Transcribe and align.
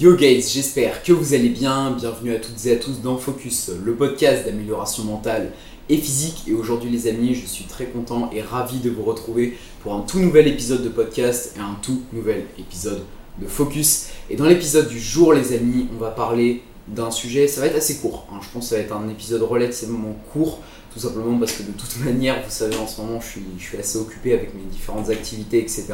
Yo 0.00 0.14
guys, 0.14 0.48
j'espère 0.52 1.02
que 1.02 1.12
vous 1.12 1.34
allez 1.34 1.48
bien. 1.48 1.90
Bienvenue 1.90 2.32
à 2.32 2.38
toutes 2.38 2.64
et 2.66 2.72
à 2.72 2.76
tous 2.76 3.00
dans 3.02 3.16
Focus, 3.16 3.72
le 3.84 3.94
podcast 3.94 4.44
d'amélioration 4.44 5.02
mentale 5.02 5.52
et 5.88 5.96
physique. 5.96 6.44
Et 6.46 6.52
aujourd'hui 6.52 6.88
les 6.88 7.08
amis, 7.08 7.34
je 7.34 7.44
suis 7.44 7.64
très 7.64 7.86
content 7.86 8.30
et 8.32 8.40
ravi 8.40 8.78
de 8.78 8.90
vous 8.90 9.02
retrouver 9.02 9.58
pour 9.82 9.94
un 9.94 10.02
tout 10.02 10.20
nouvel 10.20 10.46
épisode 10.46 10.84
de 10.84 10.88
podcast 10.88 11.56
et 11.56 11.60
un 11.60 11.76
tout 11.82 12.00
nouvel 12.12 12.44
épisode 12.60 13.02
de 13.42 13.46
Focus. 13.48 14.10
Et 14.30 14.36
dans 14.36 14.44
l'épisode 14.44 14.88
du 14.88 15.00
jour 15.00 15.32
les 15.32 15.52
amis, 15.52 15.88
on 15.92 15.98
va 15.98 16.10
parler 16.10 16.62
d'un 16.94 17.10
sujet, 17.10 17.48
ça 17.48 17.60
va 17.60 17.66
être 17.66 17.76
assez 17.76 17.96
court. 17.96 18.26
hein. 18.32 18.38
Je 18.42 18.48
pense 18.52 18.64
que 18.64 18.70
ça 18.70 18.76
va 18.76 18.82
être 18.82 18.92
un 18.94 19.08
épisode 19.08 19.42
relativement 19.42 20.16
court, 20.32 20.60
tout 20.92 21.00
simplement 21.00 21.38
parce 21.38 21.52
que 21.52 21.62
de 21.62 21.72
toute 21.72 21.98
manière, 22.04 22.36
vous 22.42 22.50
savez, 22.50 22.76
en 22.76 22.86
ce 22.86 23.00
moment, 23.00 23.20
je 23.20 23.26
suis, 23.26 23.42
je 23.58 23.64
suis 23.64 23.78
assez 23.78 23.98
occupé 23.98 24.32
avec 24.32 24.54
mes 24.54 24.62
différentes 24.70 25.10
activités, 25.10 25.58
etc. 25.60 25.86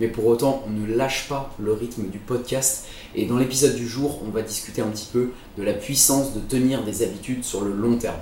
Mais 0.00 0.08
pour 0.08 0.26
autant, 0.26 0.62
on 0.66 0.70
ne 0.70 0.86
lâche 0.94 1.28
pas 1.28 1.50
le 1.58 1.72
rythme 1.72 2.04
du 2.08 2.18
podcast. 2.18 2.86
Et 3.14 3.26
dans 3.26 3.38
l'épisode 3.38 3.74
du 3.76 3.88
jour, 3.88 4.20
on 4.26 4.30
va 4.30 4.42
discuter 4.42 4.82
un 4.82 4.88
petit 4.88 5.08
peu 5.12 5.30
de 5.56 5.62
la 5.62 5.72
puissance 5.72 6.34
de 6.34 6.40
tenir 6.40 6.84
des 6.84 7.02
habitudes 7.02 7.44
sur 7.44 7.62
le 7.62 7.72
long 7.72 7.96
terme. 7.96 8.16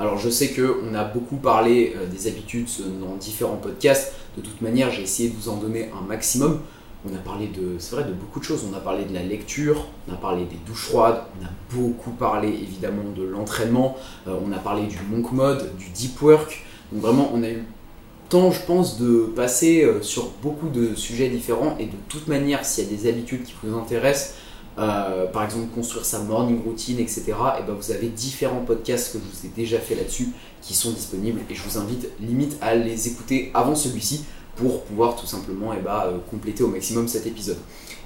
Alors 0.00 0.16
je 0.16 0.30
sais 0.30 0.52
qu'on 0.52 0.94
a 0.94 1.02
beaucoup 1.02 1.36
parlé 1.36 1.92
euh, 1.96 2.06
des 2.06 2.28
habitudes 2.28 2.68
dans 3.00 3.16
différents 3.16 3.56
podcasts. 3.56 4.12
De 4.36 4.42
toute 4.42 4.62
manière, 4.62 4.92
j'ai 4.92 5.02
essayé 5.02 5.28
de 5.28 5.34
vous 5.34 5.48
en 5.48 5.56
donner 5.56 5.90
un 6.00 6.06
maximum. 6.06 6.60
On 7.06 7.14
a 7.14 7.18
parlé 7.18 7.46
de, 7.46 7.76
c'est 7.78 7.94
vrai, 7.94 8.04
de 8.04 8.12
beaucoup 8.12 8.40
de 8.40 8.44
choses. 8.44 8.64
On 8.70 8.76
a 8.76 8.80
parlé 8.80 9.04
de 9.04 9.14
la 9.14 9.22
lecture, 9.22 9.86
on 10.08 10.14
a 10.14 10.16
parlé 10.16 10.44
des 10.44 10.58
douches 10.66 10.86
froides, 10.86 11.22
on 11.40 11.44
a 11.44 11.50
beaucoup 11.72 12.10
parlé 12.10 12.48
évidemment 12.48 13.10
de 13.16 13.22
l'entraînement, 13.22 13.96
euh, 14.26 14.36
on 14.44 14.50
a 14.52 14.58
parlé 14.58 14.86
du 14.86 14.98
monk 15.08 15.30
mode, 15.32 15.76
du 15.76 15.88
deep 15.90 16.20
work. 16.20 16.64
Donc 16.92 17.02
vraiment, 17.02 17.30
on 17.32 17.42
a 17.42 17.50
eu 17.50 17.64
temps, 18.28 18.50
je 18.50 18.60
pense, 18.62 18.98
de 18.98 19.32
passer 19.34 19.84
euh, 19.84 20.02
sur 20.02 20.30
beaucoup 20.42 20.68
de 20.68 20.94
sujets 20.94 21.28
différents. 21.28 21.76
Et 21.78 21.86
de 21.86 21.96
toute 22.08 22.28
manière, 22.28 22.64
s'il 22.64 22.84
y 22.84 22.86
a 22.86 22.90
des 22.90 23.08
habitudes 23.08 23.44
qui 23.44 23.54
vous 23.62 23.76
intéressent, 23.76 24.34
euh, 24.78 25.26
par 25.26 25.42
exemple 25.42 25.66
construire 25.74 26.04
sa 26.04 26.20
morning 26.20 26.62
routine, 26.62 27.00
etc., 27.00 27.24
et 27.58 27.62
ben 27.66 27.74
vous 27.74 27.90
avez 27.90 28.08
différents 28.08 28.64
podcasts 28.64 29.12
que 29.12 29.18
je 29.18 29.24
vous 29.24 29.46
ai 29.46 29.48
déjà 29.48 29.78
fait 29.78 29.96
là-dessus 29.96 30.28
qui 30.62 30.74
sont 30.74 30.92
disponibles. 30.92 31.40
Et 31.50 31.54
je 31.54 31.62
vous 31.62 31.78
invite 31.78 32.08
limite 32.20 32.56
à 32.60 32.74
les 32.74 33.08
écouter 33.08 33.50
avant 33.54 33.74
celui-ci 33.74 34.24
pour 34.58 34.82
pouvoir 34.82 35.16
tout 35.16 35.26
simplement 35.26 35.72
eh 35.76 35.80
ben, 35.80 36.02
euh, 36.06 36.18
compléter 36.30 36.62
au 36.64 36.68
maximum 36.68 37.08
cet 37.08 37.26
épisode. 37.26 37.58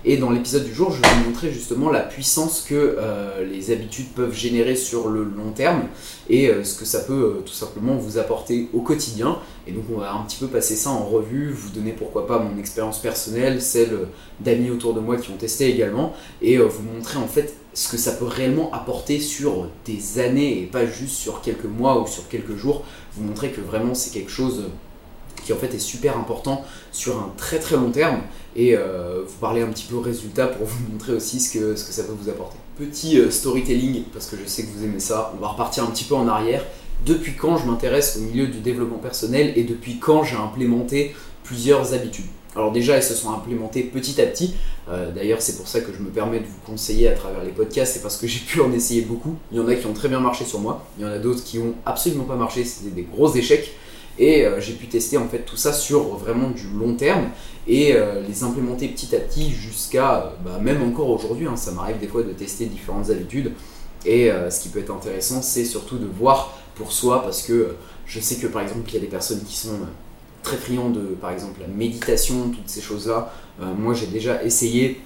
Et 0.05 0.17
dans 0.17 0.31
l'épisode 0.31 0.65
du 0.65 0.75
jour, 0.75 0.91
je 0.91 1.01
vais 1.01 1.09
vous 1.09 1.31
montrer 1.31 1.53
justement 1.53 1.89
la 1.89 2.01
puissance 2.01 2.61
que 2.61 2.97
euh, 2.99 3.45
les 3.47 3.71
habitudes 3.71 4.09
peuvent 4.09 4.35
générer 4.35 4.75
sur 4.75 5.09
le 5.09 5.23
long 5.23 5.53
terme 5.55 5.85
et 6.29 6.49
euh, 6.49 6.65
ce 6.65 6.77
que 6.77 6.85
ça 6.85 7.01
peut 7.01 7.37
tout 7.47 7.53
simplement 7.53 7.95
vous 7.95 8.19
apporter 8.19 8.69
au 8.75 8.81
quotidien. 8.81 9.39
Et 9.67 9.73
donc 9.73 9.85
on 9.95 9.99
va 9.99 10.13
un 10.13 10.25
petit 10.25 10.39
peu 10.39 10.49
passer 10.49 10.75
ça 10.75 10.91
en 10.91 11.05
revue, 11.05 11.53
vous 11.53 11.71
donner 11.71 11.93
pourquoi 11.93 12.27
pas 12.27 12.41
mon 12.41 12.59
expérience 12.59 12.99
personnelle, 12.99 13.63
celle 13.63 14.09
d'amis 14.41 14.71
autour 14.71 14.93
de 14.93 15.01
moi 15.01 15.17
qui 15.17 15.31
ont 15.31 15.37
testé 15.37 15.71
également, 15.71 16.13
et 16.43 16.59
vous 16.59 16.83
montrer 16.83 17.19
en 17.19 17.29
fait 17.29 17.55
ce 17.73 17.89
que 17.89 17.97
ça 17.97 18.11
peut 18.11 18.25
réellement 18.25 18.73
apporter 18.75 19.21
sur 19.21 19.69
des 19.87 20.19
années 20.19 20.63
et 20.63 20.67
pas 20.67 20.85
juste 20.85 21.15
sur 21.15 21.41
quelques 21.43 21.65
mois 21.65 22.03
ou 22.03 22.09
sur 22.09 22.29
quelques 22.29 22.57
jours. 22.57 22.83
Vous 23.15 23.23
montrer 23.23 23.51
que 23.51 23.61
vraiment 23.61 23.95
c'est 23.95 24.13
quelque 24.13 24.33
chose 24.33 24.65
qui 25.45 25.53
en 25.53 25.57
fait 25.57 25.75
est 25.75 25.79
super 25.79 26.17
important 26.17 26.65
sur 26.93 27.17
un 27.17 27.33
très 27.37 27.59
très 27.59 27.77
long 27.77 27.91
terme 27.91 28.21
et 28.57 28.77
euh, 28.77 29.23
vous 29.27 29.39
parler 29.39 29.63
un 29.63 29.69
petit 29.69 29.87
peu 29.87 29.99
résultat 29.99 30.47
pour 30.47 30.67
vous 30.67 30.93
montrer 30.93 31.13
aussi 31.13 31.41
ce 31.41 31.53
que, 31.53 31.77
ce 31.77 31.85
que 31.85 31.93
ça 31.93 32.05
peut 32.05 32.15
vous 32.19 32.29
apporter. 32.29 32.57
Petit 32.79 33.19
euh, 33.19 33.31
storytelling, 33.31 34.05
parce 34.13 34.27
que 34.27 34.37
je 34.37 34.49
sais 34.49 34.65
que 34.65 34.69
vous 34.77 34.85
aimez 34.85 35.01
ça, 35.01 35.33
on 35.37 35.41
va 35.41 35.49
repartir 35.49 35.85
un 35.85 35.89
petit 35.89 36.05
peu 36.05 36.15
en 36.15 36.29
arrière. 36.29 36.65
Depuis 37.07 37.35
quand 37.35 37.57
je 37.57 37.67
m'intéresse 37.67 38.17
au 38.17 38.21
milieu 38.21 38.47
du 38.47 38.61
développement 38.61 38.99
personnel 38.99 39.53
et 39.57 39.65
depuis 39.65 39.99
quand 39.99 40.23
j'ai 40.23 40.37
implémenté 40.37 41.15
plusieurs 41.43 41.95
habitudes? 41.95 42.27
Alors 42.55 42.71
déjà, 42.71 42.97
elles 42.97 43.03
se 43.03 43.15
sont 43.15 43.31
implémentées 43.33 43.83
petit 43.83 44.21
à 44.21 44.27
petit. 44.27 44.55
Euh, 44.89 45.11
D'ailleurs, 45.11 45.41
c'est 45.41 45.57
pour 45.57 45.67
ça 45.67 45.81
que 45.81 45.93
je 45.93 46.03
me 46.03 46.11
permets 46.11 46.41
de 46.41 46.45
vous 46.45 46.61
conseiller 46.67 47.09
à 47.09 47.13
travers 47.13 47.43
les 47.43 47.51
podcasts, 47.51 47.95
c'est 47.95 48.03
parce 48.03 48.17
que 48.17 48.27
j'ai 48.33 48.41
pu 48.41 48.61
en 48.61 48.73
essayer 48.73 49.03
beaucoup. 49.03 49.37
Il 49.51 49.59
y 49.59 49.61
en 49.61 49.69
a 49.69 49.75
qui 49.75 49.87
ont 49.87 49.95
très 49.95 50.09
bien 50.09 50.21
marché 50.21 50.45
sur 50.45 50.61
moi, 50.61 50.85
il 50.99 51.03
y 51.03 51.07
en 51.07 51.11
a 51.11 51.19
d'autres 51.19 51.43
qui 51.43 51.59
ont 51.59 51.75
absolument 51.87 52.25
pas 52.25 52.37
marché, 52.37 52.65
c'était 52.65 52.95
des 52.95 53.03
gros 53.03 53.35
échecs. 53.35 53.73
Et 54.19 54.45
euh, 54.45 54.61
j'ai 54.61 54.75
pu 54.75 54.87
tester 54.87 55.17
en 55.17 55.29
fait 55.29 55.41
tout 55.41 55.57
ça 55.57 55.73
sur 55.73 56.17
vraiment 56.17 56.51
du 56.51 56.67
long 56.79 56.95
terme 56.95 57.29
et 57.67 57.95
euh, 57.95 58.23
les 58.27 58.45
implémenter 58.45 58.89
petit 58.89 59.15
à 59.17 59.21
petit 59.21 59.51
jusqu'à, 59.51 60.17
euh, 60.17 60.31
bah, 60.45 60.59
même 60.61 60.83
encore 60.83 61.09
aujourd'hui, 61.09 61.47
hein, 61.47 61.57
ça 61.57 61.73
m'arrive 61.73 61.99
des 61.99 62.09
fois 62.09 62.23
de 62.23 62.33
tester 62.33 62.67
différentes 62.67 63.11
habitudes. 63.11 63.53
Et 64.05 64.33
ce 64.51 64.61
qui 64.61 64.69
peut 64.69 64.81
être 64.81 64.93
intéressant, 64.93 65.43
c'est 65.43 65.65
surtout 65.65 65.97
de 65.97 66.07
voir 66.07 66.59
pour 66.75 66.91
soi, 66.91 67.23
parce 67.23 67.43
que 67.43 67.77
je 68.05 68.19
sais 68.19 68.35
que 68.35 68.49
par 68.49 68.61
exemple, 68.63 68.81
il 68.89 68.95
y 68.95 68.97
a 68.97 69.01
des 69.01 69.07
personnes 69.07 69.45
qui 69.45 69.55
sont 69.55 69.79
très 70.43 70.57
friands 70.57 70.91
de, 70.91 71.15
par 71.21 71.31
exemple, 71.31 71.61
la 71.61 71.69
méditation, 71.69 72.49
toutes 72.49 72.69
ces 72.69 72.81
choses-là. 72.81 73.33
Moi, 73.79 73.95
j'ai 73.95 74.09
déjà 74.09 74.43
essayé 74.43 75.01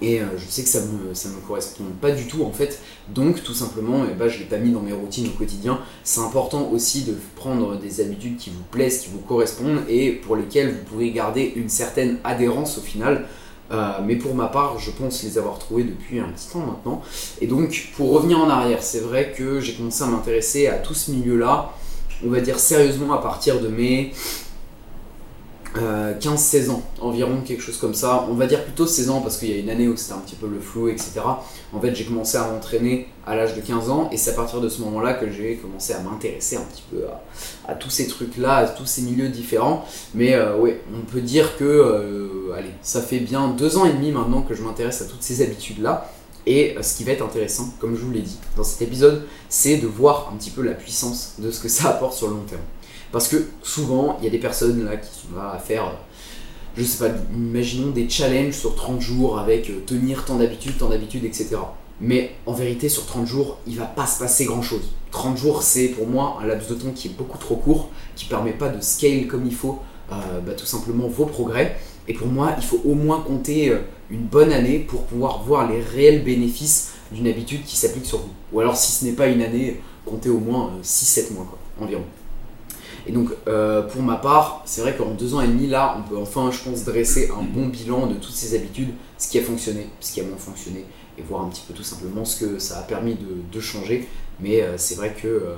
et 0.00 0.20
euh, 0.20 0.26
je 0.36 0.44
sais 0.48 0.62
que 0.62 0.68
ça 0.68 0.80
me, 0.80 1.14
ça 1.14 1.28
me 1.28 1.40
correspond 1.46 1.84
pas 2.00 2.10
du 2.10 2.26
tout 2.26 2.44
en 2.44 2.52
fait. 2.52 2.80
Donc, 3.08 3.42
tout 3.42 3.54
simplement, 3.54 4.04
eh 4.10 4.14
ben, 4.14 4.28
je 4.28 4.38
l'ai 4.38 4.44
pas 4.44 4.58
mis 4.58 4.70
dans 4.70 4.80
mes 4.80 4.92
routines 4.92 5.26
au 5.28 5.38
quotidien. 5.38 5.80
C'est 6.04 6.20
important 6.20 6.68
aussi 6.70 7.02
de 7.02 7.14
prendre 7.36 7.76
des 7.76 8.00
habitudes 8.00 8.36
qui 8.36 8.50
vous 8.50 8.62
plaisent, 8.70 9.00
qui 9.00 9.08
vous 9.10 9.20
correspondent 9.20 9.80
et 9.88 10.12
pour 10.12 10.36
lesquelles 10.36 10.70
vous 10.70 10.84
pouvez 10.84 11.10
garder 11.10 11.52
une 11.56 11.68
certaine 11.68 12.18
adhérence 12.24 12.78
au 12.78 12.82
final. 12.82 13.26
Euh, 13.70 13.92
mais 14.04 14.16
pour 14.16 14.34
ma 14.34 14.46
part, 14.46 14.78
je 14.78 14.90
pense 14.90 15.22
les 15.22 15.36
avoir 15.36 15.58
trouvés 15.58 15.84
depuis 15.84 16.20
un 16.20 16.28
petit 16.28 16.48
temps 16.48 16.64
maintenant. 16.64 17.02
Et 17.40 17.46
donc, 17.46 17.90
pour 17.96 18.12
revenir 18.12 18.38
en 18.38 18.48
arrière, 18.48 18.82
c'est 18.82 19.00
vrai 19.00 19.34
que 19.36 19.60
j'ai 19.60 19.74
commencé 19.74 20.02
à 20.02 20.06
m'intéresser 20.06 20.68
à 20.68 20.78
tout 20.78 20.94
ce 20.94 21.10
milieu-là, 21.10 21.72
on 22.24 22.30
va 22.30 22.40
dire 22.40 22.58
sérieusement 22.58 23.12
à 23.12 23.18
partir 23.18 23.60
de 23.60 23.68
mes 23.68 24.12
euh, 25.76 26.14
15-16 26.18 26.70
ans 26.70 26.82
environ, 27.00 27.42
quelque 27.44 27.62
chose 27.62 27.76
comme 27.76 27.94
ça. 27.94 28.26
On 28.30 28.34
va 28.34 28.46
dire 28.46 28.64
plutôt 28.64 28.86
16 28.86 29.10
ans 29.10 29.20
parce 29.20 29.36
qu'il 29.36 29.50
y 29.50 29.54
a 29.54 29.56
une 29.58 29.70
année 29.70 29.86
où 29.86 29.96
c'était 29.96 30.14
un 30.14 30.18
petit 30.18 30.36
peu 30.36 30.48
le 30.48 30.60
flou, 30.60 30.88
etc. 30.88 31.20
En 31.72 31.80
fait, 31.80 31.94
j'ai 31.94 32.04
commencé 32.04 32.38
à 32.38 32.48
m'entraîner 32.48 33.08
à 33.26 33.36
l'âge 33.36 33.54
de 33.54 33.60
15 33.60 33.90
ans 33.90 34.08
et 34.10 34.16
c'est 34.16 34.30
à 34.30 34.34
partir 34.34 34.60
de 34.60 34.68
ce 34.68 34.80
moment-là 34.82 35.14
que 35.14 35.30
j'ai 35.30 35.56
commencé 35.56 35.92
à 35.92 36.00
m'intéresser 36.00 36.56
un 36.56 36.62
petit 36.62 36.82
peu 36.90 37.02
à, 37.68 37.74
tous 37.74 37.90
ces 37.90 38.06
trucs-là, 38.06 38.56
à 38.56 38.68
tous 38.68 38.86
ces 38.86 39.02
milieux 39.02 39.28
différents. 39.28 39.84
Mais 40.14 40.34
euh, 40.34 40.56
ouais, 40.56 40.80
on 40.94 41.04
peut 41.04 41.20
dire 41.20 41.56
que, 41.58 41.64
euh, 41.64 42.54
allez, 42.56 42.72
ça 42.82 43.02
fait 43.02 43.20
bien 43.20 43.48
deux 43.48 43.76
ans 43.76 43.84
et 43.84 43.92
demi 43.92 44.10
maintenant 44.10 44.42
que 44.42 44.54
je 44.54 44.62
m'intéresse 44.62 45.02
à 45.02 45.04
toutes 45.04 45.22
ces 45.22 45.42
habitudes-là. 45.42 46.10
Et 46.46 46.76
euh, 46.78 46.82
ce 46.82 46.96
qui 46.96 47.04
va 47.04 47.12
être 47.12 47.24
intéressant, 47.24 47.68
comme 47.78 47.94
je 47.94 48.00
vous 48.00 48.10
l'ai 48.10 48.22
dit 48.22 48.38
dans 48.56 48.64
cet 48.64 48.80
épisode, 48.80 49.26
c'est 49.50 49.76
de 49.76 49.86
voir 49.86 50.30
un 50.32 50.36
petit 50.36 50.50
peu 50.50 50.62
la 50.62 50.72
puissance 50.72 51.34
de 51.38 51.50
ce 51.50 51.60
que 51.60 51.68
ça 51.68 51.90
apporte 51.90 52.14
sur 52.14 52.28
le 52.28 52.34
long 52.34 52.44
terme. 52.48 52.62
Parce 53.12 53.28
que 53.28 53.36
souvent, 53.62 54.16
il 54.20 54.24
y 54.24 54.28
a 54.28 54.30
des 54.30 54.38
personnes 54.38 54.84
là 54.84 54.96
qui 54.96 55.08
sont 55.08 55.36
là 55.36 55.52
à 55.54 55.58
faire, 55.58 55.84
euh, 55.84 55.92
je 56.76 56.84
sais 56.84 57.08
pas, 57.08 57.14
imaginons 57.34 57.90
des 57.90 58.08
challenges 58.08 58.54
sur 58.54 58.74
30 58.74 59.00
jours 59.00 59.38
avec 59.38 59.70
euh, 59.70 59.82
tenir 59.86 60.24
tant 60.24 60.36
d'habitudes, 60.36 60.76
tant 60.78 60.88
d'habitudes, 60.88 61.24
etc. 61.24 61.56
Mais 62.00 62.32
en 62.46 62.52
vérité, 62.52 62.88
sur 62.88 63.06
30 63.06 63.26
jours, 63.26 63.58
il 63.66 63.76
va 63.76 63.86
pas 63.86 64.06
se 64.06 64.18
passer 64.18 64.44
grand 64.44 64.62
chose. 64.62 64.92
30 65.10 65.36
jours, 65.36 65.62
c'est 65.62 65.88
pour 65.88 66.06
moi 66.06 66.38
un 66.42 66.46
laps 66.46 66.68
de 66.68 66.74
temps 66.74 66.92
qui 66.94 67.08
est 67.08 67.16
beaucoup 67.16 67.38
trop 67.38 67.56
court, 67.56 67.90
qui 68.14 68.26
permet 68.26 68.52
pas 68.52 68.68
de 68.68 68.80
scale 68.80 69.26
comme 69.26 69.46
il 69.46 69.54
faut 69.54 69.80
euh, 70.12 70.40
bah, 70.46 70.52
tout 70.52 70.66
simplement 70.66 71.08
vos 71.08 71.26
progrès. 71.26 71.76
Et 72.06 72.14
pour 72.14 72.28
moi, 72.28 72.54
il 72.56 72.64
faut 72.64 72.80
au 72.84 72.94
moins 72.94 73.20
compter 73.20 73.72
une 74.10 74.22
bonne 74.22 74.52
année 74.52 74.78
pour 74.78 75.04
pouvoir 75.04 75.42
voir 75.42 75.70
les 75.70 75.80
réels 75.82 76.24
bénéfices 76.24 76.92
d'une 77.12 77.26
habitude 77.26 77.64
qui 77.64 77.76
s'applique 77.76 78.06
sur 78.06 78.18
vous. 78.18 78.30
Ou 78.52 78.60
alors, 78.60 78.76
si 78.76 78.92
ce 78.92 79.04
n'est 79.04 79.12
pas 79.12 79.26
une 79.28 79.42
année, 79.42 79.80
comptez 80.04 80.28
au 80.28 80.38
moins 80.38 80.68
euh, 80.68 80.82
6-7 80.82 81.34
mois 81.34 81.46
quoi, 81.48 81.58
environ. 81.84 82.02
Et 83.08 83.12
donc, 83.12 83.30
euh, 83.48 83.80
pour 83.82 84.02
ma 84.02 84.16
part, 84.16 84.62
c'est 84.66 84.82
vrai 84.82 84.94
qu'en 84.94 85.12
deux 85.12 85.34
ans 85.34 85.40
et 85.40 85.48
demi, 85.48 85.66
là, 85.66 85.96
on 85.98 86.06
peut 86.06 86.18
enfin, 86.18 86.50
je 86.52 86.62
pense, 86.62 86.84
dresser 86.84 87.30
un 87.30 87.42
bon 87.42 87.66
bilan 87.68 88.06
de 88.06 88.14
toutes 88.14 88.34
ces 88.34 88.54
habitudes, 88.54 88.90
ce 89.16 89.30
qui 89.30 89.38
a 89.38 89.42
fonctionné, 89.42 89.86
ce 90.00 90.12
qui 90.12 90.20
a 90.20 90.24
moins 90.24 90.36
fonctionné, 90.36 90.84
et 91.16 91.22
voir 91.22 91.42
un 91.42 91.48
petit 91.48 91.62
peu 91.66 91.72
tout 91.72 91.82
simplement 91.82 92.26
ce 92.26 92.44
que 92.44 92.58
ça 92.58 92.78
a 92.78 92.82
permis 92.82 93.16
de, 93.50 93.60
changer. 93.60 94.06
Mais 94.40 94.60
euh, 94.60 94.74
c'est 94.76 94.94
vrai 94.94 95.16
que 95.20 95.26
euh, 95.26 95.54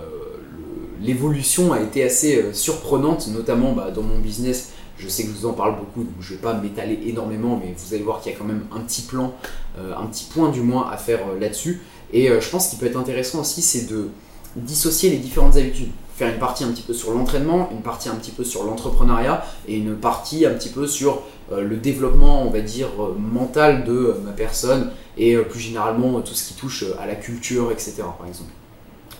l'évolution 1.03 1.73
a 1.73 1.81
été 1.81 2.05
assez 2.05 2.53
surprenante, 2.53 3.27
notamment 3.27 3.73
bah, 3.73 3.91
dans 3.91 4.03
mon 4.03 4.21
business. 4.21 4.71
Je 4.97 5.09
sais 5.09 5.25
que 5.25 5.31
je 5.31 5.35
vous 5.35 5.47
en 5.47 5.53
parle 5.53 5.77
beaucoup, 5.77 6.05
donc 6.05 6.15
je 6.21 6.35
vais 6.35 6.41
pas 6.41 6.55
m'étaler 6.55 7.01
énormément, 7.07 7.61
mais 7.61 7.75
vous 7.77 7.95
allez 7.95 8.05
voir 8.05 8.21
qu'il 8.21 8.31
y 8.31 8.35
a 8.35 8.39
quand 8.39 8.45
même 8.45 8.67
un 8.71 8.81
petit 8.81 9.03
plan, 9.03 9.35
un 9.79 10.05
petit 10.07 10.27
point 10.27 10.51
du 10.51 10.61
moins 10.61 10.91
à 10.91 10.99
faire 10.99 11.21
là-dessus. 11.41 11.81
Et 12.13 12.29
je 12.29 12.51
pense 12.51 12.69
qu'il 12.69 12.79
peut 12.79 12.85
être 12.85 12.99
intéressant 12.99 13.41
aussi, 13.41 13.63
c'est 13.63 13.87
de 13.87 14.11
dissocier 14.57 15.09
les 15.09 15.17
différentes 15.17 15.57
habitudes. 15.57 15.89
Faire 16.21 16.35
une 16.35 16.39
partie 16.39 16.65
un 16.65 16.69
petit 16.69 16.83
peu 16.83 16.93
sur 16.93 17.13
l'entraînement, 17.13 17.71
une 17.73 17.81
partie 17.81 18.11
un 18.11 18.15
petit 18.15 18.31
peu 18.31 18.45
sur 18.45 18.65
l'entrepreneuriat 18.65 19.43
et 19.67 19.79
une 19.79 19.97
partie 19.97 20.45
un 20.45 20.51
petit 20.51 20.69
peu 20.69 20.87
sur 20.87 21.23
euh, 21.51 21.63
le 21.63 21.79
développement, 21.79 22.43
on 22.47 22.51
va 22.51 22.61
dire, 22.61 22.89
euh, 22.99 23.15
mental 23.19 23.85
de 23.85 23.93
euh, 23.93 24.15
ma 24.23 24.33
personne 24.33 24.91
et 25.17 25.35
plus 25.39 25.61
généralement 25.61 26.21
tout 26.21 26.35
ce 26.35 26.49
qui 26.49 26.53
touche 26.53 26.85
à 27.01 27.07
la 27.07 27.15
culture, 27.15 27.73
etc. 27.73 28.03
par 28.19 28.27
exemple. 28.29 28.51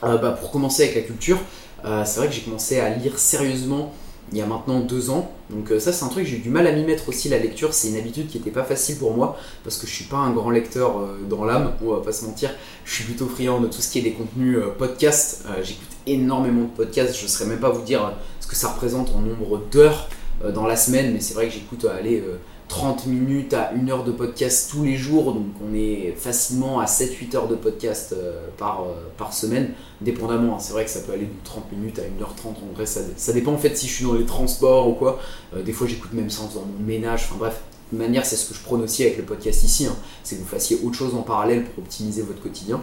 Bah, 0.03 0.37
pour 0.39 0.51
commencer 0.51 0.83
avec 0.83 0.95
la 0.95 1.01
culture, 1.01 1.39
c'est 1.83 2.19
vrai 2.19 2.29
que 2.29 2.35
j'ai 2.35 2.43
commencé 2.43 2.81
à 2.81 2.91
lire 2.91 3.19
sérieusement 3.19 3.95
il 4.33 4.39
y 4.39 4.43
a 4.43 4.47
maintenant 4.47 4.81
deux 4.81 5.11
ans. 5.11 5.31
Donc 5.51 5.73
euh, 5.73 5.81
ça 5.81 5.93
c'est 5.93 6.05
un 6.05 6.09
truc, 6.09 6.27
j'ai 6.27 6.37
eu 6.37 6.41
du 6.41 6.51
mal 6.51 6.67
à 6.67 6.73
m'y 6.73 6.85
mettre 6.85 7.09
aussi, 7.09 7.29
la 7.29 7.39
lecture, 7.39 7.75
c'est 7.75 7.89
une 7.89 7.97
habitude 7.97 8.29
qui 8.29 8.39
n'était 8.39 8.51
pas 8.51 8.63
facile 8.63 8.97
pour 8.97 9.15
moi, 9.15 9.37
parce 9.65 9.77
que 9.79 9.87
je 9.87 9.93
suis 9.93 10.05
pas 10.05 10.19
un 10.19 10.31
grand 10.31 10.51
lecteur 10.51 10.99
euh, 10.99 11.19
dans 11.29 11.45
l'âme, 11.45 11.73
on 11.83 11.95
va 11.95 12.01
pas 12.01 12.13
se 12.13 12.25
mentir, 12.25 12.51
je 12.85 12.95
suis 12.95 13.05
plutôt 13.05 13.27
friand 13.27 13.61
de 13.61 13.67
tout 13.67 13.81
ce 13.81 13.91
qui 13.91 13.99
est 13.99 14.03
des 14.03 14.13
contenus 14.13 14.59
euh, 14.59 14.71
podcasts, 14.79 15.45
Euh, 15.49 15.63
j'écoute 15.63 15.89
énormément 16.07 16.63
de 16.63 16.71
podcasts, 16.77 17.17
je 17.17 17.25
ne 17.25 17.29
saurais 17.29 17.51
même 17.51 17.61
pas 17.61 17.71
vous 17.71 17.83
dire 17.83 18.13
ce 18.41 18.47
que 18.47 18.57
ça 18.57 18.69
représente 18.69 19.11
en 19.15 19.21
nombre 19.21 19.61
d'heures 19.73 20.09
dans 20.55 20.67
la 20.67 20.77
semaine, 20.77 21.13
mais 21.13 21.21
c'est 21.21 21.35
vrai 21.35 21.47
que 21.49 21.53
j'écoute, 21.53 21.85
euh, 21.85 22.37
30 22.71 23.07
minutes 23.07 23.53
à 23.53 23.73
1 23.75 23.89
heure 23.89 24.05
de 24.05 24.13
podcast 24.13 24.71
tous 24.71 24.85
les 24.85 24.95
jours, 24.95 25.35
donc 25.35 25.49
on 25.61 25.75
est 25.75 26.15
facilement 26.17 26.79
à 26.79 26.85
7-8 26.85 27.37
heures 27.37 27.49
de 27.49 27.57
podcast 27.57 28.13
euh, 28.13 28.47
par, 28.57 28.83
euh, 28.83 28.95
par 29.19 29.33
semaine, 29.33 29.73
dépendamment. 30.01 30.55
Hein. 30.55 30.59
C'est 30.61 30.73
vrai 30.73 30.85
que 30.85 30.91
ça 30.91 31.01
peut 31.01 31.13
aller 31.13 31.25
de 31.25 31.33
30 31.43 31.73
minutes 31.73 31.99
à 31.99 32.03
1h30, 32.03 32.47
en 32.47 32.73
vrai 32.75 32.87
ça, 32.87 33.01
ça 33.17 33.33
dépend 33.33 33.55
en 33.55 33.59
fait 33.59 33.77
si 33.77 33.89
je 33.89 33.93
suis 33.93 34.05
dans 34.05 34.15
les 34.15 34.25
transports 34.25 34.89
ou 34.89 34.93
quoi. 34.93 35.19
Euh, 35.57 35.65
des 35.65 35.73
fois 35.73 35.89
j'écoute 35.89 36.13
même 36.13 36.31
ça 36.31 36.43
en 36.43 36.61
mon 36.61 36.87
ménage, 36.87 37.25
enfin 37.29 37.37
bref. 37.41 37.61
De 37.93 37.99
manière, 37.99 38.25
c'est 38.25 38.37
ce 38.37 38.49
que 38.49 38.55
je 38.55 38.61
prône 38.61 38.83
avec 38.83 39.17
le 39.17 39.25
podcast 39.25 39.65
ici, 39.65 39.87
hein. 39.87 39.97
c'est 40.23 40.37
que 40.37 40.43
vous 40.43 40.47
fassiez 40.47 40.79
autre 40.85 40.95
chose 40.95 41.17
en 41.17 41.23
parallèle 41.23 41.65
pour 41.65 41.83
optimiser 41.83 42.23
votre 42.23 42.41
quotidien. 42.41 42.81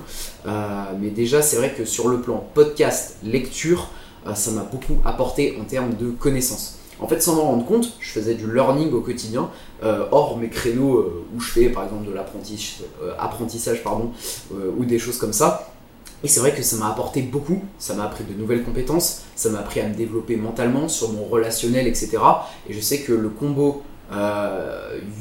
mais 0.99 1.11
déjà, 1.11 1.41
c'est 1.41 1.55
vrai 1.55 1.73
que 1.73 1.85
sur 1.85 2.09
le 2.09 2.19
plan 2.19 2.45
podcast, 2.53 3.15
lecture, 3.23 3.87
ça 4.35 4.51
m'a 4.51 4.63
beaucoup 4.63 4.97
apporté 5.05 5.57
en 5.61 5.63
termes 5.63 5.93
de 5.95 6.09
connaissances. 6.09 6.76
En 6.99 7.07
fait, 7.07 7.21
sans 7.21 7.35
m'en 7.35 7.43
rendre 7.43 7.65
compte, 7.65 7.93
je 7.99 8.09
faisais 8.09 8.33
du 8.33 8.51
learning 8.51 8.91
au 8.91 9.01
quotidien, 9.01 9.49
euh, 9.83 10.05
hors 10.11 10.37
mes 10.37 10.49
créneaux 10.49 10.97
euh, 10.97 11.25
où 11.35 11.39
je 11.39 11.51
fais 11.51 11.69
par 11.69 11.83
exemple 11.83 12.07
de 12.07 12.13
l'apprentissage 12.13 13.83
euh, 13.85 14.71
ou 14.77 14.85
des 14.85 14.97
choses 14.97 15.17
comme 15.17 15.33
ça. 15.33 15.71
Et 16.23 16.27
c'est 16.27 16.39
vrai 16.39 16.55
que 16.55 16.63
ça 16.63 16.77
m'a 16.77 16.89
apporté 16.89 17.21
beaucoup, 17.21 17.61
ça 17.77 17.93
m'a 17.93 18.05
appris 18.05 18.23
de 18.23 18.33
nouvelles 18.33 18.63
compétences, 18.63 19.21
ça 19.35 19.49
m'a 19.49 19.59
appris 19.59 19.81
à 19.81 19.87
me 19.87 19.93
développer 19.93 20.35
mentalement, 20.35 20.89
sur 20.89 21.13
mon 21.13 21.25
relationnel, 21.25 21.85
etc. 21.85 22.17
Et 22.67 22.73
je 22.73 22.79
sais 22.79 23.01
que 23.01 23.13
le 23.13 23.29
combo 23.29 23.83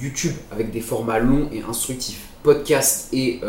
YouTube 0.01 0.35
avec 0.53 0.71
des 0.71 0.81
formats 0.81 1.19
longs 1.19 1.51
et 1.53 1.61
instructifs, 1.69 2.29
podcast 2.43 3.09
et 3.13 3.41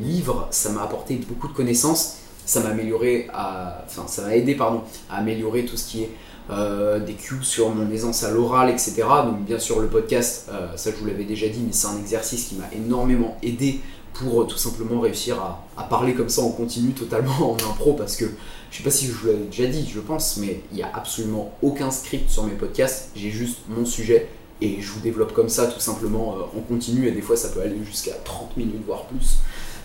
livres, 0.00 0.48
ça 0.50 0.70
m'a 0.70 0.82
apporté 0.82 1.16
beaucoup 1.16 1.48
de 1.48 1.52
connaissances, 1.52 2.20
ça 2.46 2.60
m'a 2.60 2.70
amélioré, 2.70 3.28
enfin 3.34 4.06
ça 4.06 4.22
m'a 4.22 4.34
aidé 4.34 4.54
pardon, 4.54 4.80
à 5.10 5.18
améliorer 5.18 5.66
tout 5.66 5.76
ce 5.76 5.90
qui 5.90 6.04
est 6.04 6.10
euh, 6.50 6.98
des 6.98 7.14
cues 7.14 7.42
sur 7.42 7.70
mon 7.70 7.90
aisance 7.90 8.22
à 8.22 8.30
l'oral, 8.30 8.68
etc. 8.68 8.96
Donc 9.24 9.46
bien 9.46 9.58
sûr 9.58 9.80
le 9.80 9.88
podcast, 9.88 10.50
euh, 10.52 10.76
ça 10.76 10.90
je 10.90 10.96
vous 10.96 11.06
l'avais 11.06 11.24
déjà 11.24 11.48
dit, 11.48 11.60
mais 11.64 11.72
c'est 11.72 11.86
un 11.86 11.98
exercice 11.98 12.48
qui 12.48 12.56
m'a 12.56 12.68
énormément 12.76 13.38
aidé 13.42 13.80
pour 14.12 14.42
euh, 14.42 14.44
tout 14.44 14.58
simplement 14.58 15.00
réussir 15.00 15.40
à, 15.40 15.82
parler 15.84 16.12
comme 16.12 16.28
ça 16.28 16.42
en 16.42 16.50
continu, 16.50 16.92
totalement 16.92 17.52
en 17.52 17.54
impro, 17.54 17.94
parce 17.94 18.16
que 18.16 18.26
je 18.70 18.76
sais 18.76 18.82
pas 18.82 18.90
si 18.90 19.06
je 19.06 19.12
vous 19.12 19.28
l'avais 19.28 19.44
déjà 19.44 19.64
dit, 19.64 19.88
je 19.90 20.00
pense, 20.00 20.36
mais 20.36 20.60
il 20.70 20.76
n'y 20.76 20.82
a 20.82 20.90
absolument 20.94 21.50
aucun 21.62 21.90
script 21.90 22.28
sur 22.28 22.42
mes 22.44 22.52
podcasts, 22.52 23.08
j'ai 23.16 23.30
juste 23.30 23.60
mon 23.70 23.86
sujet 23.86 24.28
et 24.60 24.82
je 24.82 24.90
vous 24.90 25.00
développe 25.00 25.32
comme 25.32 25.48
ça 25.48 25.66
tout 25.66 25.80
simplement 25.80 26.36
en 26.54 26.60
continu 26.60 27.08
et 27.08 27.10
des 27.10 27.22
fois 27.22 27.36
ça 27.36 27.48
peut 27.48 27.60
aller 27.60 27.78
jusqu'à 27.86 28.12
30 28.22 28.58
minutes 28.58 28.84
voire 28.86 29.04
plus. 29.04 29.38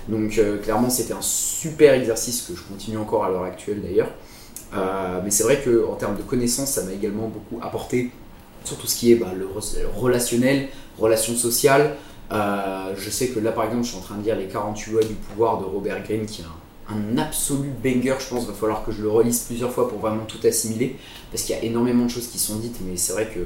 Donc 0.09 0.39
clairement 0.61 0.89
c'était 0.89 1.13
un 1.13 1.21
super 1.21 1.93
exercice 1.93 2.41
que 2.41 2.55
je 2.55 2.61
continue 2.63 2.97
encore 2.97 3.23
à 3.23 3.29
l'heure 3.29 3.43
actuelle 3.43 3.81
d'ailleurs. 3.81 4.09
Euh, 4.73 5.19
mais 5.23 5.31
c'est 5.31 5.43
vrai 5.43 5.61
qu'en 5.63 5.95
termes 5.95 6.15
de 6.15 6.21
connaissances, 6.21 6.71
ça 6.71 6.83
m'a 6.83 6.93
également 6.93 7.27
beaucoup 7.27 7.63
apporté 7.63 8.11
sur 8.63 8.77
tout 8.77 8.87
ce 8.87 8.97
qui 8.97 9.11
est 9.11 9.15
bah, 9.15 9.31
le 9.35 9.47
relationnel, 9.95 10.69
relations 10.97 11.35
sociales. 11.35 11.95
Euh, 12.31 12.93
je 12.95 13.09
sais 13.09 13.29
que 13.29 13.39
là, 13.39 13.51
par 13.51 13.65
exemple, 13.65 13.83
je 13.83 13.89
suis 13.89 13.97
en 13.97 14.01
train 14.01 14.15
de 14.15 14.23
lire 14.23 14.35
Les 14.35 14.45
48 14.45 14.91
lois 14.91 15.03
du 15.03 15.13
pouvoir 15.13 15.59
de 15.59 15.65
Robert 15.65 16.03
Greene, 16.03 16.25
qui 16.25 16.41
est 16.41 16.45
un, 16.45 16.95
un 16.95 17.17
absolu 17.17 17.69
banger. 17.83 18.15
Je 18.19 18.29
pense 18.29 18.41
qu'il 18.41 18.49
va 18.49 18.53
falloir 18.53 18.85
que 18.85 18.91
je 18.91 19.01
le 19.01 19.09
relise 19.09 19.39
plusieurs 19.39 19.71
fois 19.71 19.89
pour 19.89 19.99
vraiment 19.99 20.25
tout 20.25 20.45
assimiler, 20.45 20.97
parce 21.31 21.43
qu'il 21.43 21.55
y 21.55 21.59
a 21.59 21.63
énormément 21.63 22.05
de 22.05 22.11
choses 22.11 22.27
qui 22.27 22.37
sont 22.37 22.57
dites, 22.57 22.77
mais 22.81 22.97
c'est 22.97 23.13
vrai 23.13 23.27
que 23.33 23.41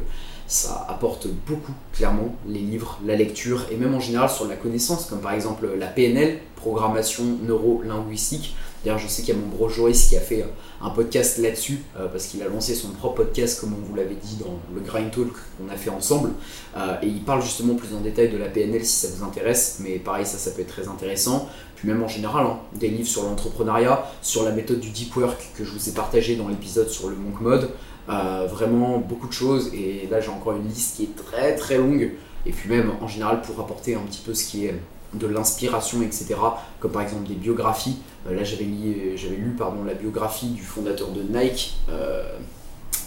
ça 0.48 0.86
apporte 0.90 1.28
beaucoup, 1.48 1.72
clairement, 1.94 2.36
les 2.48 2.60
livres, 2.60 3.00
la 3.06 3.16
lecture, 3.16 3.66
et 3.72 3.78
même 3.78 3.96
en 3.96 4.00
général 4.00 4.30
sur 4.30 4.48
la 4.48 4.56
connaissance, 4.56 5.06
comme 5.06 5.20
par 5.20 5.32
exemple 5.32 5.68
la 5.78 5.88
PNL, 5.88 6.40
programmation 6.56 7.24
neuro-linguistique. 7.44 8.56
D'ailleurs, 8.84 9.00
je 9.00 9.08
sais 9.08 9.22
qu'il 9.22 9.34
y 9.34 9.38
a 9.38 9.40
mon 9.40 9.48
bro 9.48 9.70
Joris 9.70 10.10
qui 10.10 10.18
a 10.18 10.20
fait 10.20 10.46
un 10.82 10.90
podcast 10.90 11.38
là-dessus, 11.38 11.80
euh, 11.98 12.08
parce 12.08 12.26
qu'il 12.26 12.42
a 12.44 12.48
lancé 12.48 12.76
son 12.76 12.90
propre 12.90 13.24
podcast, 13.24 13.62
comme 13.62 13.74
on 13.74 13.86
vous 13.86 13.96
l'avait 13.96 14.16
dit 14.16 14.38
dans 14.38 14.60
le 14.76 14.82
Grind 14.82 15.12
Talk 15.12 15.32
qu'on 15.58 15.74
a 15.74 15.78
fait 15.78 15.90
ensemble. 15.90 16.32
Euh, 16.76 16.96
et 17.02 17.08
il 17.08 17.22
parle 17.22 17.42
justement 17.42 17.76
plus 17.76 17.96
en 17.96 18.02
détail 18.02 18.30
de 18.30 18.38
la 18.38 18.48
PNL 18.48 18.84
si 18.84 19.08
ça 19.08 19.14
vous 19.16 19.24
intéresse, 19.24 19.78
mais 19.80 20.00
pareil, 20.00 20.26
ça, 20.26 20.38
ça 20.38 20.52
peut 20.52 20.62
être 20.62 20.74
très 20.74 20.88
intéressant. 20.88 21.48
Puis 21.76 21.88
même 21.88 22.04
en 22.04 22.08
général, 22.08 22.46
hein, 22.46 22.60
des 22.74 22.90
livres 22.90 23.08
sur 23.08 23.24
l'entrepreneuriat, 23.24 24.06
sur 24.22 24.44
la 24.44 24.52
méthode 24.52 24.80
du 24.80 24.90
deep 24.90 25.16
work 25.16 25.52
que 25.58 25.64
je 25.64 25.72
vous 25.72 25.90
ai 25.90 25.92
partagé 25.94 26.36
dans 26.36 26.48
l'épisode 26.50 26.90
sur 26.90 27.10
le 27.10 27.16
Monk 27.16 27.40
Mode. 27.42 27.70
Euh, 28.10 28.48
vraiment 28.52 28.98
beaucoup 28.98 29.28
de 29.28 29.34
choses, 29.34 29.74
et 29.74 30.10
là 30.12 30.20
j'ai 30.20 30.30
encore 30.30 30.58
une 30.58 30.68
liste 30.68 30.98
qui 30.98 31.04
est 31.04 31.16
très 31.16 31.56
très 31.56 31.78
longue. 31.78 32.12
Et 32.46 32.52
puis 32.52 32.70
même 32.70 32.92
en 33.02 33.08
général 33.08 33.42
pour 33.42 33.58
apporter 33.62 33.96
un 33.96 34.02
petit 34.02 34.22
peu 34.26 34.34
ce 34.34 34.46
qui 34.46 34.66
est 34.66 34.76
de 35.14 35.28
l'inspiration, 35.28 36.02
etc. 36.02 36.36
Comme 36.80 36.92
par 36.92 37.02
exemple 37.02 37.28
des 37.28 37.36
biographies. 37.36 37.98
Euh, 38.28 38.36
là, 38.36 38.44
j'avais 38.44 38.66
lu, 38.66 39.14
j'avais 39.16 39.36
lu 39.36 39.56
pardon, 39.58 39.84
la 39.84 39.94
biographie 39.94 40.48
du 40.48 40.62
fondateur 40.62 41.10
de 41.10 41.22
Nike, 41.22 41.76
euh, 41.90 42.24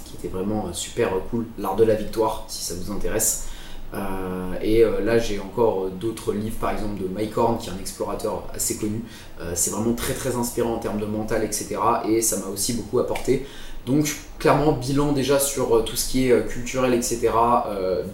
qui 0.04 0.16
était 0.16 0.28
vraiment 0.28 0.72
super 0.72 1.10
cool, 1.30 1.46
L'Art 1.58 1.76
de 1.76 1.84
la 1.84 1.94
Victoire, 1.94 2.44
si 2.48 2.64
ça 2.64 2.74
vous 2.74 2.92
intéresse. 2.92 3.48
Euh, 3.94 4.54
et 4.62 4.84
là, 5.04 5.18
j'ai 5.18 5.38
encore 5.38 5.88
d'autres 5.90 6.32
livres, 6.32 6.56
par 6.60 6.72
exemple 6.72 7.00
de 7.00 7.08
Mike 7.08 7.36
Horn, 7.38 7.58
qui 7.58 7.68
est 7.68 7.72
un 7.72 7.78
explorateur 7.78 8.44
assez 8.52 8.76
connu. 8.76 9.02
c'est 9.54 9.70
vraiment 9.70 9.94
très 9.94 10.12
très 10.12 10.36
inspirant 10.36 10.74
en 10.74 10.78
termes 10.78 11.00
de 11.00 11.06
mental, 11.06 11.44
etc. 11.44 11.76
Et 12.08 12.20
ça 12.20 12.36
m'a 12.38 12.46
aussi 12.46 12.74
beaucoup 12.74 12.98
apporté. 12.98 13.46
Donc, 13.86 14.16
clairement, 14.40 14.72
bilan 14.72 15.12
déjà 15.12 15.38
sur 15.38 15.84
tout 15.84 15.94
ce 15.94 16.08
qui 16.08 16.28
est 16.28 16.46
culturel, 16.48 16.94
etc. 16.94 17.30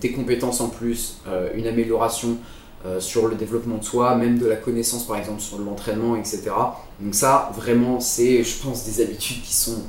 des 0.01 0.13
compétences 0.13 0.61
en 0.61 0.69
plus, 0.69 1.23
une 1.55 1.67
amélioration 1.67 2.37
euh, 2.85 2.99
sur 2.99 3.29
le 3.29 3.37
développement 3.37 3.77
de 3.77 3.85
soi, 3.85 4.17
même 4.17 4.39
de 4.39 4.47
la 4.47 4.57
connaissance 4.57 5.07
par 5.07 5.17
exemple 5.17 5.41
sur 5.41 5.57
l'entraînement, 5.57 6.17
etc. 6.17 6.51
Donc 6.99 7.15
ça, 7.15 7.53
vraiment, 7.55 8.01
c'est, 8.01 8.43
je 8.43 8.61
pense, 8.61 8.85
des 8.85 9.01
habitudes 9.01 9.41
qui 9.41 9.55
sont 9.55 9.83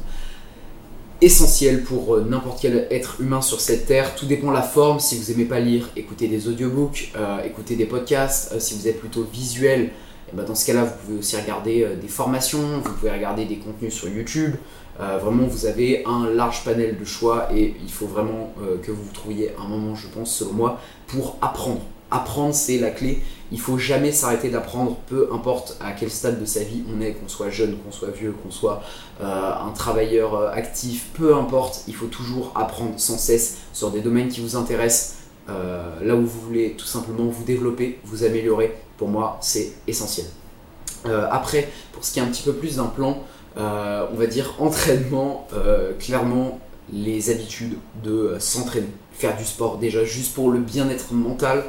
essentielles 1.19 1.83
pour 1.83 2.13
euh, 2.13 2.23
n'importe 2.29 2.59
quel 2.61 2.87
être 2.91 3.19
humain 3.19 3.41
sur 3.41 3.61
cette 3.61 3.87
terre. 3.87 4.13
Tout 4.13 4.27
dépend 4.27 4.49
de 4.49 4.53
la 4.53 4.61
forme. 4.61 4.99
Si 4.99 5.17
vous 5.17 5.31
aimez 5.31 5.45
pas 5.45 5.59
lire, 5.59 5.89
écoutez 5.95 6.27
des 6.27 6.47
audiobooks, 6.47 7.11
euh, 7.15 7.43
écoutez 7.43 7.75
des 7.75 7.85
podcasts. 7.85 8.59
si 8.59 8.75
vous 8.75 8.87
êtes 8.87 8.99
plutôt 8.99 9.23
visuel, 9.23 9.89
eh 10.31 10.35
ben, 10.35 10.43
dans 10.43 10.53
ce 10.53 10.67
cas-là, 10.67 10.83
vous 10.83 10.93
pouvez 11.03 11.17
aussi 11.17 11.35
regarder 11.35 11.87
des 11.99 12.07
formations, 12.07 12.77
vous 12.83 12.93
pouvez 12.93 13.09
regarder 13.11 13.45
des 13.45 13.57
contenus 13.57 13.95
sur 13.95 14.07
YouTube. 14.07 14.53
vraiment, 14.99 15.47
vous 15.47 15.65
avez 15.65 16.03
un 16.05 16.29
large 16.29 16.63
panel 16.63 16.95
de 16.99 17.05
choix 17.05 17.49
et 17.51 17.73
il 17.83 17.91
faut 17.91 18.05
vraiment 18.05 18.53
que 18.83 18.91
vous 18.91 19.09
trouviez 19.13 19.51
un 19.59 19.67
moment, 19.67 19.95
je 19.95 20.07
pense, 20.07 20.35
selon 20.35 20.53
moi, 20.53 20.79
pour 21.07 21.37
apprendre 21.41 21.81
apprendre, 22.13 22.53
c'est 22.53 22.77
la 22.77 22.91
clé. 22.91 23.21
Il 23.51 23.59
faut 23.59 23.77
jamais 23.77 24.11
s'arrêter 24.11 24.49
d'apprendre, 24.49 24.97
peu 25.07 25.29
importe 25.31 25.77
à 25.79 25.91
quel 25.91 26.09
stade 26.09 26.39
de 26.39 26.45
sa 26.45 26.61
vie 26.61 26.83
on 26.95 27.01
est, 27.01 27.13
qu'on 27.13 27.27
soit 27.27 27.49
jeune, 27.49 27.77
qu'on 27.77 27.91
soit 27.91 28.09
vieux, 28.09 28.33
qu'on 28.43 28.51
soit 28.51 28.81
euh, 29.21 29.51
un 29.53 29.71
travailleur 29.71 30.35
euh, 30.35 30.51
actif, 30.51 31.09
peu 31.13 31.35
importe, 31.35 31.83
il 31.87 31.95
faut 31.95 32.07
toujours 32.07 32.51
apprendre 32.55 32.93
sans 32.97 33.17
cesse 33.17 33.57
sur 33.73 33.91
des 33.91 34.01
domaines 34.01 34.29
qui 34.29 34.41
vous 34.41 34.55
intéressent, 34.55 35.17
euh, 35.49 35.83
là 36.01 36.15
où 36.15 36.25
vous 36.25 36.41
voulez 36.41 36.71
tout 36.71 36.85
simplement 36.85 37.25
vous 37.25 37.43
développer, 37.43 37.99
vous 38.05 38.23
améliorer. 38.23 38.75
Pour 38.97 39.09
moi, 39.09 39.37
c'est 39.41 39.73
essentiel. 39.87 40.27
après, 41.31 41.67
pour 41.91 42.05
ce 42.05 42.13
qui 42.13 42.19
est 42.19 42.21
un 42.21 42.27
petit 42.27 42.43
peu 42.43 42.53
plus 42.53 42.77
d'un 42.77 42.85
plan, 42.85 43.17
on 43.57 44.15
va 44.15 44.25
dire 44.27 44.55
entraînement, 44.59 45.47
clairement, 45.99 46.59
les 46.91 47.29
habitudes 47.29 47.77
de 48.03 48.37
s'entraîner, 48.39 48.87
faire 49.11 49.35
du 49.35 49.43
sport 49.43 49.77
déjà 49.77 50.03
juste 50.03 50.33
pour 50.33 50.51
le 50.51 50.59
bien-être 50.59 51.13
mental, 51.13 51.65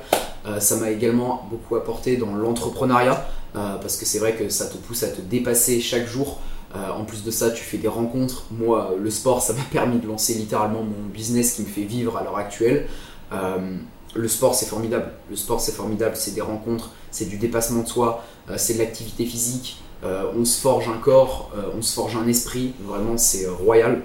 ça 0.59 0.77
m'a 0.77 0.91
également 0.91 1.47
beaucoup 1.51 1.77
apporté 1.77 2.17
dans 2.17 2.35
l'entrepreneuriat, 2.35 3.27
euh, 3.57 3.77
parce 3.77 3.97
que 3.97 4.05
c'est 4.05 4.19
vrai 4.19 4.35
que 4.35 4.49
ça 4.49 4.67
te 4.67 4.77
pousse 4.77 5.03
à 5.05 5.09
te 5.09 5.21
dépasser 5.21 5.81
chaque 5.81 6.07
jour. 6.07 6.39
Euh, 6.75 6.91
en 6.91 7.05
plus 7.05 7.23
de 7.23 7.31
ça, 7.31 7.51
tu 7.51 7.63
fais 7.63 7.79
des 7.79 7.89
rencontres. 7.89 8.47
Moi, 8.51 8.95
le 8.99 9.11
sport, 9.11 9.43
ça 9.43 9.53
m'a 9.53 9.63
permis 9.71 9.99
de 9.99 10.07
lancer 10.09 10.35
littéralement 10.35 10.83
mon 10.83 11.07
business 11.13 11.53
qui 11.53 11.63
me 11.63 11.67
fait 11.67 11.85
vivre 11.85 12.17
à 12.17 12.25
l'heure 12.25 12.39
actuelle. 12.39 12.89
le 14.17 14.29
sport, 14.29 14.55
c'est 14.55 14.67
formidable. 14.67 15.13
Le 15.31 15.37
sport, 15.37 15.61
c'est 15.61 15.73
formidable. 15.73 16.17
C'est 16.17 16.35
des 16.35 16.41
rencontres, 16.41 16.91
c'est 17.11 17.27
du 17.27 17.37
dépassement 17.37 17.83
de 17.83 17.89
soi, 17.89 18.25
c'est 18.57 18.75
de 18.75 18.79
l'activité 18.79 19.25
physique. 19.25 19.83
on 20.03 20.45
se 20.45 20.61
forge 20.61 20.89
un 20.89 20.99
corps, 20.99 21.51
on 21.77 21.83
se 21.83 21.95
forge 21.95 22.17
un 22.17 22.27
esprit. 22.27 22.75
Vraiment, 22.85 23.17
c'est 23.17 23.47
royal. 23.47 24.03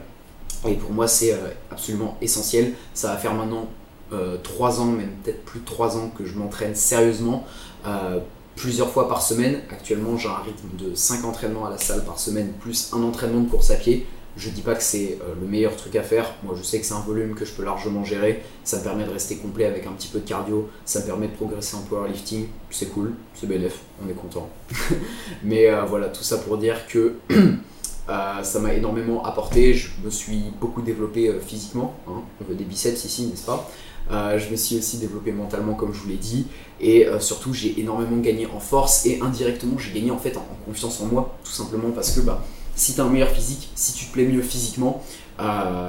Et 0.68 0.74
pour 0.74 0.92
moi, 0.92 1.08
c'est 1.08 1.36
absolument 1.72 2.18
essentiel. 2.22 2.74
Ça 2.94 3.10
va 3.10 3.18
faire 3.18 3.34
maintenant 3.34 3.68
euh, 4.12 4.38
trois 4.42 4.82
ans, 4.82 4.86
même 4.86 5.12
peut-être 5.24 5.46
plus 5.46 5.60
de 5.60 5.66
trois 5.66 5.98
ans 5.98 6.12
que 6.18 6.26
je 6.26 6.36
m'entraîne 6.36 6.74
sérieusement, 6.74 7.46
euh, 7.86 8.20
plusieurs 8.56 8.90
fois 8.90 9.08
par 9.08 9.22
semaine. 9.22 9.62
Actuellement, 9.70 10.18
j'ai 10.18 10.30
un 10.30 10.38
rythme 10.38 10.68
de 10.78 10.96
5 10.96 11.26
entraînements 11.26 11.68
à 11.68 11.70
la 11.70 11.78
salle 11.78 12.04
par 12.04 12.20
semaine, 12.20 12.54
plus 12.60 12.92
un 12.94 13.04
entraînement 13.04 13.42
de 13.42 13.50
course 13.50 13.70
à 13.70 13.76
pied. 13.76 14.08
Je 14.36 14.50
dis 14.50 14.62
pas 14.62 14.74
que 14.74 14.82
c'est 14.82 15.20
euh, 15.22 15.36
le 15.40 15.48
meilleur 15.48 15.76
truc 15.76 15.96
à 15.96 16.02
faire. 16.02 16.34
Moi, 16.44 16.56
je 16.58 16.64
sais 16.64 16.80
que 16.80 16.86
c'est 16.86 16.94
un 16.94 17.02
volume 17.02 17.36
que 17.36 17.46
je 17.46 17.52
peux 17.52 17.64
largement 17.64 18.04
gérer. 18.04 18.42
Ça 18.64 18.80
me 18.80 18.84
permet 18.84 19.06
de 19.06 19.12
rester 19.12 19.36
complet 19.36 19.66
avec 19.66 19.86
un 19.86 19.92
petit 19.92 20.08
peu 20.08 20.20
de 20.20 20.28
cardio. 20.28 20.70
Ça 20.86 21.02
me 21.02 21.06
permet 21.06 21.28
de 21.28 21.34
progresser 21.34 21.76
en 21.76 21.82
powerlifting. 21.82 22.48
C'est 22.72 22.88
cool, 22.88 23.14
c'est 23.36 23.48
bénéf, 23.48 23.80
on 24.04 24.10
est 24.10 24.14
content. 24.14 24.50
Mais 25.44 25.70
voilà, 25.88 26.08
tout 26.08 26.24
ça 26.24 26.38
pour 26.38 26.58
dire 26.58 26.88
que 26.88 27.16
ça 28.08 28.60
m'a 28.60 28.74
énormément 28.74 29.26
apporté. 29.26 29.74
Je 29.74 29.90
me 30.06 30.10
suis 30.10 30.52
beaucoup 30.62 30.82
développé 30.82 31.34
physiquement. 31.46 31.96
Hein. 32.08 32.22
On 32.40 32.44
veut 32.46 32.56
des 32.56 32.64
biceps 32.64 33.04
ici, 33.04 33.28
n'est-ce 33.28 33.46
pas? 33.46 33.70
euh, 33.70 33.89
je 34.10 34.50
me 34.50 34.56
suis 34.56 34.78
aussi 34.78 34.98
développé 34.98 35.32
mentalement, 35.32 35.74
comme 35.74 35.94
je 35.94 36.00
vous 36.00 36.10
l'ai 36.10 36.16
dit. 36.16 36.48
Et 36.82 37.08
euh, 37.08 37.20
surtout, 37.20 37.54
j'ai 37.54 37.80
énormément 37.80 38.18
gagné 38.18 38.48
en 38.48 38.60
force 38.60 39.06
et 39.06 39.20
indirectement, 39.22 39.78
j'ai 39.78 39.92
gagné 39.92 40.12
en 40.12 40.18
fait 40.18 40.38
en, 40.38 40.46
confiance 40.66 41.02
en 41.02 41.06
moi, 41.06 41.38
tout 41.44 41.52
simplement 41.52 41.92
parce 41.92 42.12
que 42.12 42.22
bah, 42.22 42.44
Si 42.76 42.94
tu 42.94 43.02
as 43.02 43.04
un 43.04 43.10
meilleur 43.10 43.30
physique, 43.30 43.70
si 43.76 43.94
tu 43.94 44.06
te 44.06 44.14
plais 44.14 44.26
mieux 44.26 44.42
physiquement, 44.42 45.04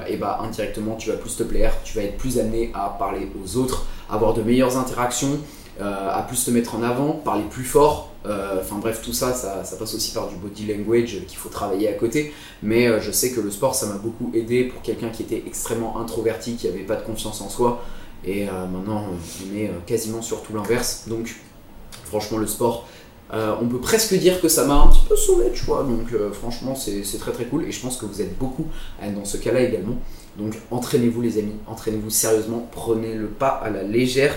et 0.07 0.15
bah 0.15 0.39
indirectement 0.41 0.95
tu 0.95 1.09
vas 1.09 1.17
plus 1.17 1.35
te 1.35 1.43
plaire, 1.43 1.73
tu 1.83 1.97
vas 1.97 2.03
être 2.03 2.17
plus 2.17 2.39
amené 2.39 2.71
à 2.73 2.95
parler 2.97 3.27
aux 3.43 3.57
autres, 3.57 3.85
avoir 4.09 4.33
de 4.33 4.41
meilleures 4.41 4.77
interactions, 4.77 5.39
à 5.79 6.23
plus 6.27 6.45
te 6.45 6.51
mettre 6.51 6.75
en 6.75 6.83
avant, 6.83 7.11
parler 7.11 7.43
plus 7.49 7.65
fort, 7.65 8.11
euh, 8.25 8.59
enfin 8.61 8.77
bref, 8.77 9.01
tout 9.01 9.13
ça, 9.13 9.33
ça, 9.33 9.63
passe 9.77 9.95
aussi 9.95 10.13
par 10.13 10.27
du 10.27 10.35
body 10.35 10.67
language 10.67 11.25
qu'il 11.27 11.37
faut 11.37 11.49
travailler 11.49 11.89
à 11.89 11.93
côté. 11.93 12.33
Mais 12.61 12.87
euh, 12.87 13.01
je 13.01 13.11
sais 13.11 13.31
que 13.31 13.41
le 13.41 13.49
sport, 13.49 13.73
ça 13.73 13.87
m'a 13.87 13.95
beaucoup 13.95 14.31
aidé 14.33 14.65
pour 14.65 14.81
quelqu'un 14.81 15.09
qui 15.09 15.23
était 15.23 15.43
extrêmement 15.47 15.99
introverti, 15.99 16.55
qui 16.55 16.67
n'avait 16.67 16.79
pas 16.79 16.95
de 16.95 17.03
confiance 17.03 17.41
en 17.41 17.49
soi. 17.49 17.83
Et 18.25 18.47
euh, 18.47 18.67
maintenant, 18.67 19.05
on 19.09 19.55
est 19.55 19.71
quasiment 19.85 20.21
sur 20.21 20.41
tout 20.43 20.53
l'inverse. 20.53 21.03
Donc, 21.07 21.35
franchement, 22.05 22.37
le 22.37 22.47
sport, 22.47 22.87
on 23.33 23.65
peut 23.67 23.79
presque 23.79 24.13
dire 24.15 24.41
que 24.41 24.49
ça 24.49 24.65
m'a 24.65 24.75
un 24.75 24.87
petit 24.87 25.05
peu 25.07 25.15
sauvé, 25.15 25.51
tu 25.53 25.63
vois. 25.63 25.83
Donc, 25.83 26.13
franchement, 26.33 26.75
c'est 26.75 27.17
très 27.17 27.31
très 27.31 27.45
cool. 27.45 27.63
Et 27.65 27.71
je 27.71 27.79
pense 27.79 27.97
que 27.97 28.05
vous 28.05 28.21
êtes 28.21 28.37
beaucoup 28.37 28.67
dans 29.01 29.25
ce 29.25 29.37
cas-là 29.37 29.61
également. 29.61 29.95
Donc, 30.37 30.55
entraînez-vous, 30.69 31.21
les 31.21 31.37
amis. 31.37 31.55
Entraînez-vous 31.67 32.09
sérieusement. 32.09 32.67
Prenez 32.71 33.15
le 33.15 33.27
pas 33.27 33.47
à 33.63 33.69
la 33.69 33.83
légère. 33.83 34.35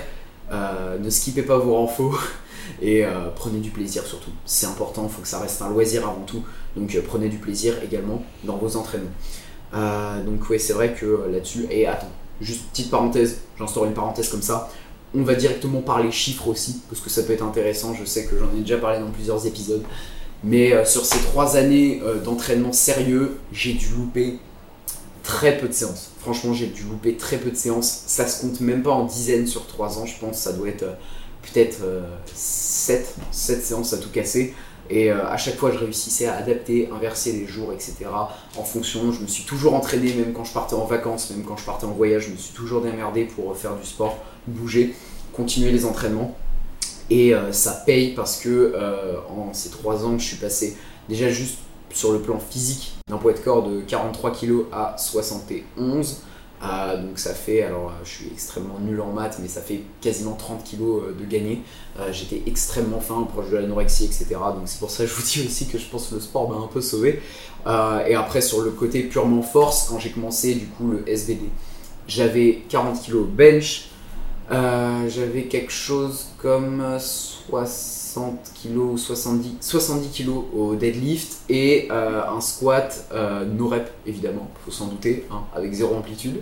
ne 0.53 1.11
skippez 1.11 1.43
pas 1.43 1.59
vos 1.59 1.75
renfaux. 1.75 2.15
Et 2.81 3.05
euh, 3.05 3.29
prenez 3.35 3.61
du 3.61 3.71
plaisir 3.71 4.05
surtout. 4.05 4.31
C'est 4.45 4.67
important, 4.67 5.05
il 5.05 5.11
faut 5.11 5.23
que 5.23 5.29
ça 5.29 5.41
reste 5.41 5.61
un 5.63 5.71
loisir 5.71 6.03
avant 6.07 6.25
tout. 6.27 6.43
Donc 6.77 6.95
euh, 6.95 7.03
prenez 7.07 7.29
du 7.29 7.39
plaisir 7.39 7.75
également 7.83 8.23
dans 8.45 8.57
vos 8.57 8.77
entraînements. 8.77 9.11
Euh, 9.75 10.23
donc 10.23 10.49
oui, 10.51 10.61
c'est 10.61 10.73
vrai 10.73 10.93
que 10.93 11.27
là-dessus, 11.31 11.67
et 11.71 11.87
attends, 11.87 12.11
juste 12.41 12.63
petite 12.71 12.91
parenthèse, 12.91 13.39
j'instaure 13.59 13.85
une 13.85 13.95
parenthèse 13.95 14.29
comme 14.29 14.43
ça. 14.43 14.71
On 15.15 15.23
va 15.23 15.35
directement 15.35 15.81
parler 15.81 16.11
chiffres 16.11 16.49
aussi, 16.49 16.81
parce 16.89 17.01
que 17.01 17.09
ça 17.09 17.23
peut 17.23 17.33
être 17.33 17.45
intéressant. 17.45 17.95
Je 17.95 18.05
sais 18.05 18.25
que 18.27 18.39
j'en 18.39 18.57
ai 18.57 18.61
déjà 18.61 18.79
parlé 18.79 18.99
dans 18.99 19.11
plusieurs 19.11 19.47
épisodes. 19.47 19.83
Mais 20.43 20.85
sur 20.85 21.07
ces 21.07 21.21
trois 21.21 21.57
années 21.57 22.03
d'entraînement 22.25 22.73
sérieux, 22.73 23.39
j'ai 23.53 23.75
dû 23.75 23.87
louper 23.97 24.39
très 25.23 25.57
peu 25.57 25.69
de 25.69 25.73
séances. 25.73 26.11
Franchement, 26.21 26.53
j'ai 26.53 26.67
dû 26.67 26.83
louper 26.83 27.17
très 27.17 27.39
peu 27.39 27.51
de 27.51 27.57
séances. 27.57 28.05
Ça 28.07 28.27
se 28.27 28.43
compte 28.43 28.61
même 28.61 28.83
pas 28.83 28.93
en 28.93 29.05
dizaines 29.05 29.47
sur 29.47 29.67
trois 29.67 29.99
ans, 29.99 30.07
je 30.07 30.19
pense. 30.19 30.39
Ça 30.39 30.53
doit 30.53 30.69
être 30.69 30.85
peut-être 31.43 31.79
7, 32.35 33.01
euh, 33.01 33.23
7 33.33 33.65
séances 33.65 33.93
à 33.93 33.99
tout 33.99 34.11
casser. 34.11 34.55
Et 34.91 35.11
euh, 35.11 35.27
à 35.27 35.37
chaque 35.37 35.57
fois, 35.57 35.71
je 35.71 35.79
réussissais 35.79 36.27
à 36.27 36.37
adapter, 36.37 36.91
inverser 36.95 37.33
les 37.33 37.47
jours, 37.47 37.73
etc. 37.73 37.97
En 38.57 38.65
fonction, 38.65 39.13
je 39.13 39.23
me 39.23 39.27
suis 39.27 39.45
toujours 39.45 39.75
entraîné, 39.75 40.13
même 40.15 40.33
quand 40.33 40.45
je 40.45 40.53
partais 40.53 40.75
en 40.75 40.85
vacances, 40.85 41.31
même 41.31 41.45
quand 41.45 41.57
je 41.57 41.65
partais 41.65 41.87
en 41.87 41.93
voyage, 41.93 42.27
je 42.27 42.31
me 42.31 42.37
suis 42.37 42.55
toujours 42.55 42.83
démerdé 42.83 43.25
pour 43.25 43.57
faire 43.57 43.77
du 43.77 43.87
sport, 43.87 44.19
bouger, 44.47 44.95
continuer 45.33 45.71
les 45.71 45.85
entraînements. 45.85 46.37
Et 47.11 47.35
euh, 47.35 47.53
ça 47.53 47.83
paye 47.87 48.15
parce 48.15 48.39
que 48.41 48.75
en 49.29 49.53
ces 49.53 49.71
3 49.71 50.05
ans, 50.07 50.19
je 50.19 50.25
suis 50.25 50.37
passé 50.37 50.77
déjà 51.09 51.29
juste 51.29 51.59
sur 51.91 52.13
le 52.13 52.19
plan 52.19 52.39
physique 52.39 52.95
d'un 53.09 53.19
poids 53.19 53.33
de 53.33 53.39
corps 53.39 53.69
de 53.69 53.81
43 53.83 54.33
kg 54.33 54.65
à 54.73 54.97
71 54.99 56.23
ah, 56.67 56.97
donc 56.97 57.19
ça 57.19 57.35
fait, 57.35 57.63
alors 57.63 57.93
je 58.05 58.09
suis 58.09 58.27
extrêmement 58.33 58.79
nul 58.81 58.99
en 59.03 59.13
maths, 59.13 59.39
mais 59.43 59.49
ça 59.49 59.61
fait 59.61 59.83
quasiment 60.01 60.33
30 60.33 60.65
kilos 60.65 61.03
euh, 61.03 61.13
de 61.13 61.27
gagné. 61.27 61.61
Euh, 61.99 62.11
j'étais 62.11 62.43
extrêmement 62.47 63.01
fin, 63.01 63.23
proche 63.25 63.51
de 63.51 63.59
l'anorexie, 63.59 64.07
etc. 64.07 64.29
Donc 64.55 64.63
c'est 64.65 64.79
pour 64.79 64.91
ça 64.91 65.05
que 65.05 65.11
je 65.11 65.15
vous 65.15 65.23
dis 65.23 65.45
aussi 65.47 65.67
que 65.67 65.77
je 65.77 65.85
pense 65.85 66.09
que 66.09 66.15
le 66.15 66.23
sport 66.23 66.49
m'a 66.49 66.57
un 66.57 66.69
peu 66.69 66.81
sauvé. 66.81 67.21
Euh, 67.67 68.07
et 68.07 68.15
après 68.15 68.41
sur 68.41 68.63
le 68.63 68.71
côté 68.71 69.03
purement 69.03 69.43
force, 69.43 69.89
quand 69.91 69.99
j'ai 69.99 70.11
commencé 70.11 70.55
du 70.55 70.67
coup 70.67 70.89
le 70.89 71.07
SVD, 71.07 71.51
j'avais 72.09 72.63
40 72.71 72.99
kilos 73.03 73.27
bench, 73.29 73.89
j'avais 74.51 75.45
quelque 75.51 75.73
chose 75.73 76.29
comme 76.39 76.83
60 76.99 77.94
kg 78.15 78.77
ou 78.77 78.99
70, 78.99 79.57
70 79.61 80.09
kg 80.11 80.31
au 80.55 80.75
deadlift 80.75 81.43
et 81.49 81.89
un 81.91 82.41
squat 82.41 83.07
no 83.57 83.69
rep 83.69 83.91
évidemment, 84.07 84.49
faut 84.65 84.71
s'en 84.71 84.87
douter, 84.87 85.27
hein, 85.31 85.43
avec 85.55 85.73
zéro 85.73 85.95
amplitude. 85.95 86.41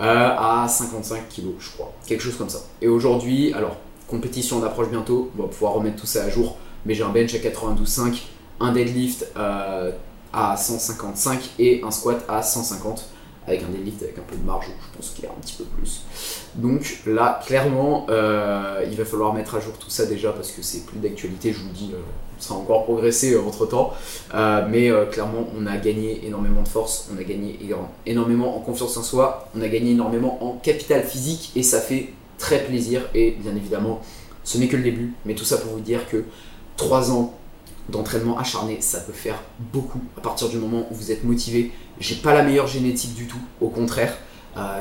Euh, 0.00 0.34
à 0.38 0.66
55 0.66 1.28
kg, 1.28 1.48
je 1.58 1.70
crois. 1.72 1.92
Quelque 2.06 2.22
chose 2.22 2.36
comme 2.36 2.48
ça. 2.48 2.60
Et 2.80 2.88
aujourd'hui, 2.88 3.52
alors, 3.52 3.76
compétition 4.08 4.58
on 4.58 4.62
approche 4.62 4.88
bientôt, 4.88 5.30
on 5.38 5.42
va 5.42 5.48
pouvoir 5.48 5.74
remettre 5.74 6.00
tout 6.00 6.06
ça 6.06 6.24
à 6.24 6.30
jour, 6.30 6.56
mais 6.86 6.94
j'ai 6.94 7.02
un 7.02 7.10
bench 7.10 7.34
à 7.34 7.38
92,5, 7.38 8.22
un 8.60 8.72
deadlift 8.72 9.26
euh, 9.36 9.92
à 10.32 10.56
155 10.56 11.50
et 11.58 11.82
un 11.84 11.90
squat 11.90 12.24
à 12.28 12.42
150 12.42 13.10
avec 13.46 13.62
un 13.62 13.68
deadlift 13.68 14.02
avec 14.02 14.18
un 14.18 14.22
peu 14.22 14.36
de 14.36 14.44
marge, 14.44 14.66
je 14.68 14.96
pense 14.96 15.10
qu'il 15.10 15.24
y 15.24 15.26
a 15.26 15.30
un 15.30 15.40
petit 15.40 15.56
peu 15.56 15.64
plus. 15.64 16.02
Donc 16.56 17.00
là, 17.06 17.40
clairement, 17.46 18.06
euh, 18.10 18.84
il 18.90 18.96
va 18.96 19.04
falloir 19.04 19.32
mettre 19.32 19.54
à 19.54 19.60
jour 19.60 19.74
tout 19.78 19.90
ça 19.90 20.06
déjà 20.06 20.32
parce 20.32 20.50
que 20.50 20.62
c'est 20.62 20.84
plus 20.86 20.98
d'actualité, 20.98 21.52
je 21.52 21.58
vous 21.58 21.68
le 21.68 21.74
dis, 21.74 21.92
ça 22.40 22.54
a 22.54 22.56
encore 22.56 22.84
progressé 22.84 23.34
euh, 23.34 23.42
entre 23.42 23.66
temps. 23.66 23.92
Euh, 24.34 24.66
mais 24.68 24.90
euh, 24.90 25.06
clairement, 25.06 25.46
on 25.56 25.66
a 25.66 25.76
gagné 25.76 26.26
énormément 26.26 26.62
de 26.62 26.68
force, 26.68 27.08
on 27.14 27.18
a 27.18 27.22
gagné 27.22 27.58
énormément 28.06 28.56
en 28.56 28.60
confiance 28.60 28.96
en 28.96 29.02
soi, 29.02 29.48
on 29.56 29.62
a 29.62 29.68
gagné 29.68 29.92
énormément 29.92 30.42
en 30.44 30.52
capital 30.58 31.04
physique 31.04 31.52
et 31.54 31.62
ça 31.62 31.80
fait 31.80 32.12
très 32.38 32.64
plaisir. 32.64 33.02
Et 33.14 33.32
bien 33.32 33.54
évidemment, 33.54 34.00
ce 34.44 34.58
n'est 34.58 34.68
que 34.68 34.76
le 34.76 34.82
début, 34.82 35.12
mais 35.24 35.34
tout 35.34 35.44
ça 35.44 35.58
pour 35.58 35.72
vous 35.72 35.80
dire 35.80 36.08
que 36.08 36.24
3 36.76 37.12
ans 37.12 37.34
d'entraînement 37.88 38.38
acharné, 38.38 38.78
ça 38.80 39.00
peut 39.00 39.12
faire 39.12 39.42
beaucoup 39.72 40.00
à 40.16 40.20
partir 40.20 40.48
du 40.48 40.56
moment 40.56 40.86
où 40.90 40.94
vous 40.94 41.10
êtes 41.12 41.24
motivé. 41.24 41.72
J'ai 41.98 42.14
pas 42.14 42.32
la 42.32 42.42
meilleure 42.42 42.66
génétique 42.66 43.14
du 43.14 43.26
tout, 43.26 43.40
au 43.60 43.68
contraire. 43.68 44.16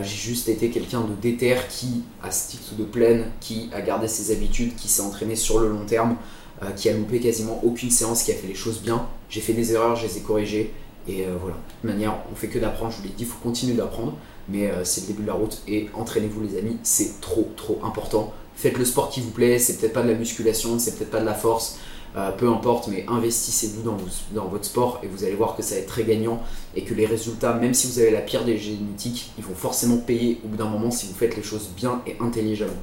J'ai 0.01 0.15
juste 0.15 0.50
été 0.50 0.69
quelqu'un 0.69 1.01
de 1.01 1.13
déter 1.13 1.55
qui 1.69 2.03
a 2.24 2.31
stick 2.31 2.75
de 2.77 2.83
pleine, 2.83 3.25
qui 3.39 3.69
a 3.74 3.81
gardé 3.81 4.07
ses 4.07 4.31
habitudes, 4.31 4.75
qui 4.75 4.88
s'est 4.88 5.01
entraîné 5.01 5.36
sur 5.36 5.59
le 5.59 5.69
long 5.69 5.86
terme. 5.86 6.17
Euh, 6.62 6.71
qui 6.71 6.89
a 6.89 6.93
loupé 6.93 7.21
quasiment 7.21 7.62
aucune 7.63 7.89
séance, 7.89 8.24
qui 8.24 8.31
a 8.31 8.36
fait 8.36 8.48
les 8.48 8.55
choses 8.55 8.81
bien. 8.81 9.07
J'ai 9.29 9.39
fait 9.39 9.53
des 9.53 9.71
erreurs, 9.71 9.95
je 9.95 10.05
les 10.05 10.17
ai 10.17 10.19
corrigées. 10.19 10.74
Et 11.07 11.25
euh, 11.25 11.38
voilà, 11.39 11.55
de 11.83 11.88
manière, 11.88 12.17
on 12.29 12.36
fait 12.36 12.48
que 12.48 12.59
d'apprendre, 12.59 12.91
je 12.91 12.98
vous 12.98 13.03
l'ai 13.03 13.09
dit, 13.09 13.24
il 13.24 13.25
faut 13.25 13.39
continuer 13.41 13.75
d'apprendre. 13.75 14.17
Mais 14.50 14.69
euh, 14.69 14.83
c'est 14.83 15.01
le 15.01 15.07
début 15.07 15.21
de 15.21 15.27
la 15.27 15.33
route 15.33 15.62
et 15.69 15.89
entraînez-vous 15.93 16.41
les 16.41 16.57
amis, 16.57 16.77
c'est 16.83 17.21
trop 17.21 17.50
trop 17.55 17.79
important. 17.83 18.33
Faites 18.55 18.77
le 18.77 18.83
sport 18.83 19.09
qui 19.09 19.21
vous 19.21 19.29
plaît, 19.29 19.57
c'est 19.57 19.77
peut-être 19.77 19.93
pas 19.93 20.01
de 20.01 20.09
la 20.09 20.15
musculation, 20.15 20.79
c'est 20.79 20.98
peut-être 20.98 21.12
pas 21.12 21.21
de 21.21 21.25
la 21.25 21.36
force, 21.36 21.77
peu 22.38 22.50
importe, 22.50 22.88
mais 22.89 23.06
investissez-vous 23.08 23.82
dans, 23.82 24.46
votre 24.46 24.66
sport 24.66 25.00
et 25.04 25.08
vous 25.08 25.24
allez 25.24 25.36
voir 25.36 25.56
que 25.56 25.63
ça 25.63 25.75
va 25.75 25.82
être 25.82 25.88
très 25.88 26.04
gagnant 26.04 26.42
et 26.75 26.84
que 26.84 26.94
les 26.94 27.06
résultats, 27.06 27.54
même 27.54 27.74
si 27.74 27.88
vous 27.88 28.00
avez 28.00 28.12
la 28.12 28.22
pire 28.22 28.44
des 28.44 28.58
génétiques, 28.58 29.32
ils 29.38 29.44
vont 29.44 29.56
forcément 29.56 29.98
payer 29.98 30.42
au 30.44 30.50
bout 30.50 30.58
d'un 30.58 30.68
moment 30.68 30.92
si 30.92 31.08
vous 31.08 31.13
faites 31.13 31.38
les 31.38 31.44
choses 31.44 31.70
bien 31.78 32.01
et 32.08 32.18
intelligemment. 32.20 32.74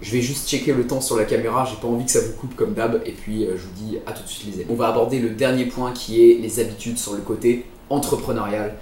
Je 0.00 0.12
vais 0.12 0.22
juste 0.22 0.48
checker 0.48 0.72
le 0.72 0.86
temps 0.86 1.00
sur 1.00 1.16
la 1.16 1.24
caméra, 1.24 1.64
j'ai 1.64 1.76
pas 1.76 1.88
envie 1.88 2.04
que 2.04 2.10
ça 2.10 2.20
vous 2.20 2.32
coupe 2.32 2.54
comme 2.54 2.72
d'hab, 2.72 3.02
et 3.04 3.10
puis 3.10 3.44
euh, 3.44 3.56
je 3.56 3.62
vous 3.62 3.90
dis 3.90 3.98
à 4.06 4.12
tout 4.12 4.22
de 4.22 4.28
suite 4.28 4.46
les 4.46 4.62
amis. 4.62 4.70
On 4.70 4.76
va 4.76 4.88
aborder 4.88 5.18
le 5.18 5.30
dernier 5.30 5.64
point 5.64 5.92
qui 5.92 6.22
est 6.22 6.34
les 6.34 6.60
habitudes 6.60 6.98
sur 6.98 7.14
le 7.14 7.20
côté 7.20 7.66
entrepreneurial. 7.90 8.74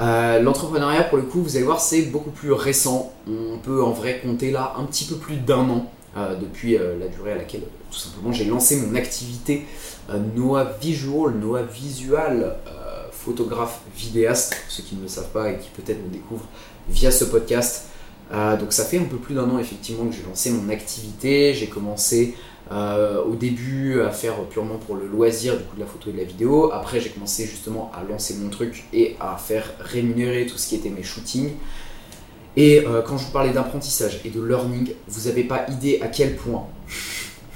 Euh, 0.00 0.40
l'entrepreneuriat, 0.40 1.04
pour 1.04 1.18
le 1.18 1.24
coup, 1.24 1.42
vous 1.42 1.56
allez 1.56 1.66
voir, 1.66 1.78
c'est 1.78 2.02
beaucoup 2.02 2.30
plus 2.30 2.52
récent. 2.52 3.12
On 3.28 3.58
peut 3.58 3.84
en 3.84 3.90
vrai 3.90 4.20
compter 4.24 4.50
là 4.50 4.74
un 4.78 4.84
petit 4.84 5.04
peu 5.04 5.16
plus 5.16 5.36
d'un 5.36 5.68
an 5.68 5.90
euh, 6.16 6.36
depuis 6.36 6.78
la 6.78 7.08
durée 7.08 7.32
à 7.32 7.36
laquelle, 7.36 7.64
tout 7.92 7.98
simplement, 7.98 8.32
j'ai 8.32 8.46
lancé 8.46 8.76
mon 8.76 8.94
activité 8.94 9.66
Noah 10.34 10.72
Visual, 10.80 11.34
Noah 11.34 11.62
Visual, 11.62 12.56
photographe 13.12 13.80
vidéaste, 13.96 14.56
pour 14.62 14.72
ceux 14.72 14.82
qui 14.82 14.96
ne 14.96 15.02
le 15.02 15.08
savent 15.08 15.30
pas 15.30 15.50
et 15.50 15.58
qui 15.58 15.68
peut-être 15.70 16.04
me 16.04 16.12
découvrent 16.12 16.48
via 16.88 17.10
ce 17.10 17.24
podcast. 17.24 17.86
Euh, 18.32 18.56
donc 18.56 18.72
ça 18.72 18.84
fait 18.84 18.98
un 18.98 19.04
peu 19.04 19.16
plus 19.16 19.34
d'un 19.34 19.48
an 19.48 19.58
effectivement 19.58 20.06
que 20.06 20.14
j'ai 20.14 20.22
lancé 20.22 20.50
mon 20.50 20.68
activité. 20.70 21.54
J'ai 21.54 21.68
commencé 21.68 22.34
euh, 22.70 23.22
au 23.22 23.34
début 23.34 24.00
à 24.00 24.10
faire 24.10 24.34
purement 24.44 24.78
pour 24.78 24.96
le 24.96 25.06
loisir 25.06 25.56
du 25.56 25.64
coup 25.64 25.76
de 25.76 25.80
la 25.80 25.86
photo 25.86 26.10
et 26.10 26.12
de 26.12 26.18
la 26.18 26.24
vidéo. 26.24 26.72
Après 26.72 27.00
j'ai 27.00 27.10
commencé 27.10 27.46
justement 27.46 27.90
à 27.94 28.02
lancer 28.10 28.34
mon 28.34 28.48
truc 28.48 28.84
et 28.92 29.16
à 29.20 29.36
faire 29.36 29.70
rémunérer 29.80 30.46
tout 30.46 30.56
ce 30.56 30.68
qui 30.68 30.76
était 30.76 30.90
mes 30.90 31.02
shootings. 31.02 31.50
Et 32.56 32.86
euh, 32.86 33.02
quand 33.02 33.16
je 33.16 33.26
vous 33.26 33.32
parlais 33.32 33.52
d'apprentissage 33.52 34.20
et 34.24 34.30
de 34.30 34.42
learning, 34.42 34.92
vous 35.08 35.28
n'avez 35.28 35.44
pas 35.44 35.66
idée 35.70 36.00
à 36.02 36.08
quel 36.08 36.36
point, 36.36 36.66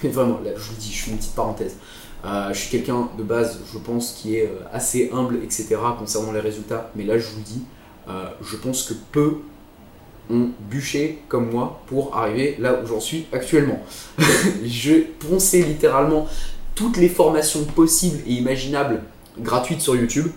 mais 0.03 0.11
vraiment, 0.11 0.41
là 0.45 0.51
je 0.57 0.63
vous 0.63 0.77
dis, 0.77 0.93
je 0.93 1.05
fais 1.05 1.11
une 1.11 1.19
petite 1.19 1.35
parenthèse, 1.35 1.77
je 2.25 2.59
suis 2.59 2.71
quelqu'un 2.71 3.09
de 3.17 3.23
base, 3.23 3.61
je 3.73 3.79
pense, 3.79 4.13
qui 4.13 4.37
est 4.37 4.51
assez 4.73 5.11
humble, 5.13 5.37
etc. 5.45 5.77
concernant 5.97 6.33
les 6.33 6.41
résultats, 6.41 6.91
mais 6.97 7.05
là 7.05 7.19
je 7.19 7.29
vous 7.29 7.41
dis, 7.43 7.63
je 8.09 8.57
pense 8.57 8.83
que 8.83 8.95
peu 9.13 9.37
ont 10.29 10.49
bûché 10.69 11.21
comme 11.29 11.51
moi 11.51 11.81
pour 11.87 12.17
arriver 12.17 12.57
là 12.59 12.81
où 12.83 12.87
j'en 12.87 13.01
suis 13.01 13.27
actuellement. 13.33 13.81
je 14.65 15.03
ponçais 15.21 15.63
littéralement 15.63 16.27
toutes 16.75 16.97
les 16.97 17.09
formations 17.09 17.65
possibles 17.65 18.19
et 18.27 18.33
imaginables 18.33 19.03
gratuites 19.39 19.81
sur 19.81 19.97
YouTube. 19.97 20.29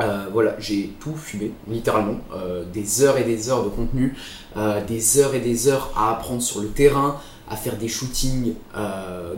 Euh, 0.00 0.26
voilà, 0.32 0.56
j'ai 0.58 0.94
tout 0.98 1.14
fumé, 1.14 1.52
littéralement. 1.68 2.16
Euh, 2.34 2.64
des 2.64 3.02
heures 3.02 3.18
et 3.18 3.24
des 3.24 3.50
heures 3.50 3.64
de 3.64 3.68
contenu, 3.68 4.14
euh, 4.56 4.82
des 4.84 5.18
heures 5.18 5.34
et 5.34 5.40
des 5.40 5.68
heures 5.68 5.92
à 5.94 6.12
apprendre 6.12 6.40
sur 6.40 6.60
le 6.60 6.68
terrain, 6.68 7.20
à 7.50 7.56
faire 7.56 7.76
des 7.76 7.88
shootings 7.88 8.54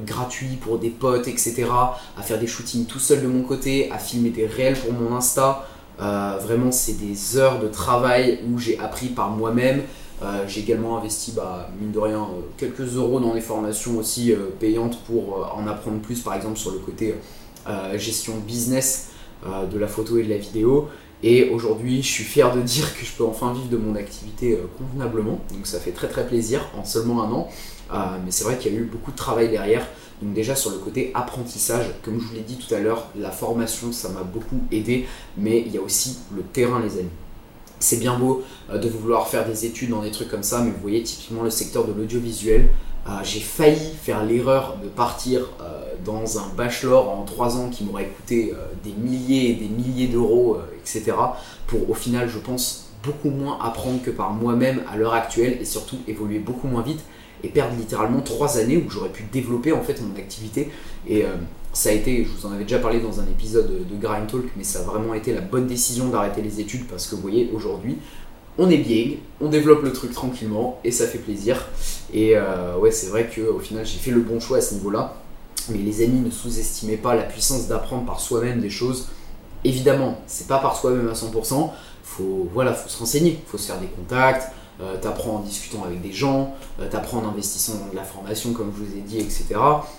gratuits 0.06 0.56
pour 0.60 0.78
des 0.78 0.90
potes, 0.90 1.26
etc. 1.26 1.64
À 2.16 2.22
faire 2.22 2.38
des 2.38 2.46
shootings 2.46 2.84
tout 2.84 2.98
seul 2.98 3.22
de 3.22 3.26
mon 3.26 3.42
côté, 3.42 3.90
à 3.90 3.98
filmer 3.98 4.30
des 4.30 4.46
réels 4.46 4.78
pour 4.78 4.92
mon 4.92 5.16
Insta. 5.16 5.66
Euh, 6.00 6.38
vraiment, 6.40 6.72
c'est 6.72 6.98
des 6.98 7.36
heures 7.36 7.60
de 7.60 7.68
travail 7.68 8.40
où 8.48 8.58
j'ai 8.58 8.78
appris 8.78 9.08
par 9.08 9.30
moi-même. 9.30 9.82
Euh, 10.22 10.44
j'ai 10.46 10.60
également 10.60 10.98
investi, 10.98 11.32
bah, 11.32 11.68
mine 11.80 11.92
de 11.92 11.98
rien, 11.98 12.20
euh, 12.20 12.40
quelques 12.56 12.96
euros 12.96 13.20
dans 13.20 13.34
des 13.34 13.40
formations 13.40 13.98
aussi 13.98 14.34
payantes 14.60 14.98
pour 15.04 15.52
en 15.56 15.66
apprendre 15.66 16.00
plus, 16.00 16.20
par 16.20 16.34
exemple 16.34 16.58
sur 16.58 16.70
le 16.70 16.78
côté 16.78 17.14
gestion 17.96 18.34
business. 18.46 19.08
de 19.72 19.76
la 19.76 19.88
photo 19.88 20.18
et 20.18 20.22
de 20.22 20.28
la 20.28 20.38
vidéo. 20.38 20.88
Et 21.24 21.50
aujourd'hui, 21.50 22.00
je 22.00 22.06
suis 22.06 22.22
fier 22.22 22.54
de 22.54 22.60
dire 22.60 22.96
que 22.96 23.04
je 23.04 23.10
peux 23.10 23.24
enfin 23.24 23.52
vivre 23.52 23.68
de 23.68 23.76
mon 23.76 23.96
activité 23.96 24.56
convenablement. 24.78 25.40
Donc 25.52 25.66
ça 25.66 25.80
fait 25.80 25.90
très 25.90 26.06
très 26.06 26.24
plaisir 26.24 26.60
en 26.78 26.84
seulement 26.84 27.24
un 27.24 27.32
an. 27.32 27.48
Mais 28.24 28.30
c'est 28.30 28.44
vrai 28.44 28.58
qu'il 28.58 28.72
y 28.72 28.76
a 28.76 28.78
eu 28.78 28.84
beaucoup 28.84 29.10
de 29.10 29.16
travail 29.16 29.48
derrière. 29.48 29.86
Donc 30.22 30.34
déjà 30.34 30.54
sur 30.54 30.70
le 30.70 30.78
côté 30.78 31.10
apprentissage, 31.14 31.86
comme 32.02 32.20
je 32.20 32.26
vous 32.26 32.34
l'ai 32.34 32.42
dit 32.42 32.56
tout 32.56 32.72
à 32.72 32.78
l'heure, 32.78 33.08
la 33.18 33.30
formation 33.30 33.90
ça 33.90 34.08
m'a 34.08 34.22
beaucoup 34.22 34.60
aidé, 34.70 35.06
mais 35.36 35.62
il 35.66 35.74
y 35.74 35.78
a 35.78 35.80
aussi 35.80 36.18
le 36.34 36.42
terrain 36.42 36.80
les 36.80 36.98
amis. 36.98 37.08
C'est 37.80 37.98
bien 37.98 38.16
beau 38.16 38.44
euh, 38.70 38.78
de 38.78 38.88
vouloir 38.88 39.26
faire 39.26 39.44
des 39.44 39.66
études 39.66 39.90
dans 39.90 40.02
des 40.02 40.12
trucs 40.12 40.28
comme 40.28 40.44
ça, 40.44 40.60
mais 40.60 40.70
vous 40.70 40.80
voyez 40.80 41.02
typiquement 41.02 41.42
le 41.42 41.50
secteur 41.50 41.84
de 41.84 41.92
l'audiovisuel, 41.92 42.68
euh, 43.08 43.10
j'ai 43.24 43.40
failli 43.40 43.94
faire 44.00 44.24
l'erreur 44.24 44.76
de 44.80 44.88
partir 44.88 45.50
euh, 45.60 45.92
dans 46.04 46.38
un 46.38 46.46
bachelor 46.56 47.10
en 47.10 47.24
3 47.24 47.56
ans 47.56 47.68
qui 47.68 47.82
m'aurait 47.82 48.08
coûté 48.08 48.54
des 48.84 48.92
milliers 48.92 49.50
et 49.50 49.54
des 49.54 49.68
milliers 49.68 50.06
d'euros, 50.06 50.58
etc. 50.80 51.16
Pour 51.66 51.90
au 51.90 51.94
final, 51.94 52.28
je 52.28 52.38
pense, 52.38 52.90
beaucoup 53.02 53.30
moins 53.30 53.58
apprendre 53.60 54.00
que 54.02 54.10
par 54.10 54.30
moi-même 54.30 54.82
à 54.92 54.96
l'heure 54.96 55.14
actuelle 55.14 55.58
et 55.60 55.64
surtout 55.64 55.98
évoluer 56.06 56.38
beaucoup 56.38 56.68
moins 56.68 56.82
vite 56.82 57.00
et 57.44 57.48
perdre 57.48 57.76
littéralement 57.76 58.20
trois 58.20 58.58
années 58.58 58.76
où 58.76 58.90
j'aurais 58.90 59.10
pu 59.10 59.24
développer 59.32 59.72
en 59.72 59.82
fait 59.82 60.00
mon 60.00 60.16
activité. 60.16 60.70
Et 61.06 61.24
euh, 61.24 61.28
ça 61.72 61.88
a 61.88 61.92
été, 61.92 62.24
je 62.24 62.30
vous 62.30 62.46
en 62.46 62.52
avais 62.52 62.64
déjà 62.64 62.78
parlé 62.78 63.00
dans 63.00 63.20
un 63.20 63.24
épisode 63.24 63.86
de 63.88 63.96
Grind 63.96 64.26
Talk, 64.26 64.44
mais 64.56 64.64
ça 64.64 64.80
a 64.80 64.82
vraiment 64.82 65.14
été 65.14 65.32
la 65.32 65.40
bonne 65.40 65.66
décision 65.66 66.08
d'arrêter 66.08 66.42
les 66.42 66.60
études 66.60 66.86
parce 66.86 67.06
que 67.06 67.14
vous 67.14 67.22
voyez, 67.22 67.50
aujourd'hui, 67.54 67.96
on 68.58 68.68
est 68.68 68.78
bien, 68.78 69.12
on 69.40 69.48
développe 69.48 69.82
le 69.82 69.92
truc 69.92 70.12
tranquillement 70.12 70.78
et 70.84 70.90
ça 70.90 71.06
fait 71.06 71.18
plaisir. 71.18 71.66
Et 72.12 72.32
euh, 72.36 72.76
ouais, 72.76 72.90
c'est 72.90 73.08
vrai 73.08 73.30
qu'au 73.34 73.58
final, 73.58 73.86
j'ai 73.86 73.98
fait 73.98 74.10
le 74.10 74.20
bon 74.20 74.40
choix 74.40 74.58
à 74.58 74.60
ce 74.60 74.74
niveau-là. 74.74 75.16
Mais 75.70 75.78
les 75.78 76.02
amis, 76.02 76.20
ne 76.20 76.30
sous-estimez 76.30 76.96
pas 76.96 77.14
la 77.14 77.22
puissance 77.22 77.68
d'apprendre 77.68 78.04
par 78.04 78.20
soi-même 78.20 78.60
des 78.60 78.68
choses. 78.70 79.08
Évidemment, 79.64 80.20
c'est 80.26 80.48
pas 80.48 80.58
par 80.58 80.76
soi-même 80.76 81.08
à 81.08 81.12
100%. 81.12 81.70
Faut, 82.02 82.48
voilà, 82.52 82.74
faut 82.74 82.88
se 82.88 82.98
renseigner, 82.98 83.38
faut 83.46 83.56
se 83.56 83.68
faire 83.68 83.80
des 83.80 83.86
contacts, 83.86 84.52
euh, 84.80 84.96
t'apprends 84.96 85.36
en 85.36 85.38
discutant 85.40 85.84
avec 85.84 86.00
des 86.00 86.12
gens, 86.12 86.54
euh, 86.80 86.88
t'apprends 86.88 87.18
en 87.18 87.28
investissant 87.28 87.74
dans 87.74 87.90
de 87.90 87.96
la 87.96 88.04
formation 88.04 88.54
comme 88.54 88.72
je 88.74 88.82
vous 88.82 88.98
ai 88.98 89.02
dit, 89.02 89.18
etc. 89.18 89.54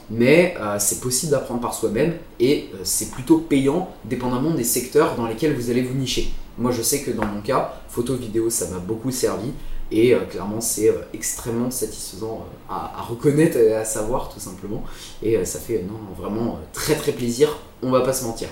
Mais 0.09 0.55
euh, 0.59 0.77
c'est 0.79 0.99
possible 0.99 1.31
d'apprendre 1.31 1.61
par 1.61 1.75
soi-même 1.75 2.15
et 2.39 2.69
c'est 2.83 3.11
plutôt 3.11 3.37
payant 3.37 3.89
dépendamment 4.03 4.51
des 4.51 4.63
secteurs 4.63 5.15
dans 5.15 5.27
lesquels 5.27 5.53
vous 5.53 5.69
allez 5.69 5.83
vous 5.83 5.93
nicher. 5.93 6.33
Moi 6.57 6.71
je 6.71 6.81
sais 6.81 7.01
que 7.01 7.11
dans 7.11 7.25
mon 7.25 7.41
cas, 7.41 7.75
photo 7.87 8.15
vidéo 8.15 8.49
ça 8.49 8.67
m'a 8.69 8.79
beaucoup 8.79 9.11
servi 9.11 9.51
et 9.91 10.15
clairement 10.31 10.59
c'est 10.59 10.91
extrêmement 11.13 11.69
satisfaisant 11.69 12.45
à, 12.67 13.03
reconnaître 13.07 13.57
et 13.57 13.73
à 13.75 13.85
savoir 13.85 14.29
tout 14.29 14.39
simplement 14.39 14.83
et 15.21 15.45
ça 15.45 15.59
fait 15.59 15.83
non, 15.87 15.99
vraiment 16.19 16.59
très 16.73 16.95
très 16.95 17.11
plaisir, 17.11 17.57
on 17.83 17.91
va 17.91 18.01
pas 18.01 18.13
se 18.13 18.25
mentir. 18.25 18.49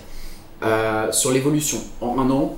sur 1.11 1.31
l'évolution, 1.31 1.79
en 1.99 2.19
un 2.19 2.29
an, 2.29 2.57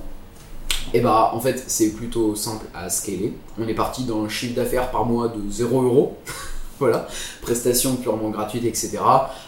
et 0.92 1.00
bah 1.00 1.30
en 1.32 1.40
fait 1.40 1.64
c'est 1.66 1.90
plutôt 1.92 2.34
simple 2.34 2.66
à 2.74 2.90
scaler. 2.90 3.32
On 3.58 3.66
est 3.66 3.74
parti 3.74 4.04
dans 4.04 4.24
un 4.24 4.28
chiffre 4.28 4.54
d'affaires 4.54 4.90
par 4.90 5.04
mois 5.04 5.28
de 5.28 5.40
0 5.50 5.82
euros. 5.82 6.18
voilà, 6.78 7.08
prestations 7.42 7.96
purement 7.96 8.30
gratuites, 8.30 8.64
etc. 8.64 8.98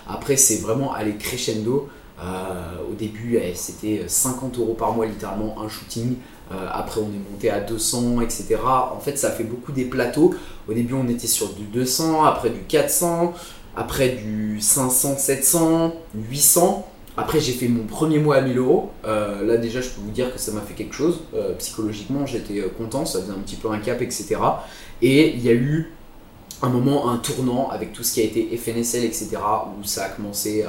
Après 0.08 0.36
c'est 0.36 0.56
vraiment 0.56 0.92
aller 0.92 1.16
crescendo. 1.16 1.88
Euh, 2.18 2.90
au 2.90 2.94
début 2.94 3.36
eh, 3.36 3.54
c'était 3.54 4.04
50 4.06 4.58
euros 4.58 4.72
par 4.72 4.92
mois 4.92 5.06
littéralement 5.06 5.60
un 5.60 5.68
shooting. 5.68 6.16
Euh, 6.50 6.68
après 6.72 7.00
on 7.00 7.08
est 7.08 7.30
monté 7.30 7.50
à 7.50 7.60
200, 7.60 8.20
etc. 8.22 8.56
En 8.64 9.00
fait 9.00 9.18
ça 9.18 9.30
fait 9.30 9.44
beaucoup 9.44 9.72
des 9.72 9.84
plateaux. 9.84 10.34
Au 10.68 10.72
début 10.72 10.94
on 10.94 11.08
était 11.08 11.26
sur 11.26 11.52
du 11.52 11.64
200, 11.64 12.24
après 12.24 12.50
du 12.50 12.60
400, 12.60 13.34
après 13.76 14.10
du 14.10 14.60
500, 14.60 15.18
700, 15.18 15.92
800. 16.14 16.88
Après, 17.16 17.40
j'ai 17.40 17.52
fait 17.52 17.68
mon 17.68 17.85
premier 17.85 18.18
mois 18.18 18.37
à 18.37 18.40
1000 18.42 18.58
euros. 18.58 18.90
Euh, 19.06 19.44
là, 19.46 19.56
déjà, 19.56 19.80
je 19.80 19.88
peux 19.88 20.02
vous 20.02 20.11
dire 20.11 20.32
que 20.32 20.38
ça 20.38 20.52
m'a 20.52 20.61
fait 20.61 20.75
quelque 20.75 20.94
chose. 20.94 21.20
Euh, 21.35 21.54
psychologiquement, 21.54 22.26
j'étais 22.26 22.61
euh, 22.61 22.68
content, 22.68 23.06
ça 23.06 23.20
faisait 23.23 23.32
un 23.32 23.40
petit 23.40 23.56
peu 23.56 23.70
un 23.70 23.78
cap, 23.78 24.02
etc. 24.02 24.36
Et 25.00 25.30
il 25.30 25.43
y 25.43 25.49
a 25.49 25.54
eu 25.54 25.93
un 26.60 26.69
moment, 26.69 27.10
un 27.10 27.17
tournant 27.17 27.71
avec 27.71 27.95
tout 27.95 28.02
ce 28.02 28.14
qui 28.14 28.21
a 28.21 28.25
été 28.25 28.54
FNSL, 28.56 29.04
etc., 29.04 29.36
où 29.78 29.84
ça 29.84 30.04
a 30.04 30.08
commencé 30.10 30.64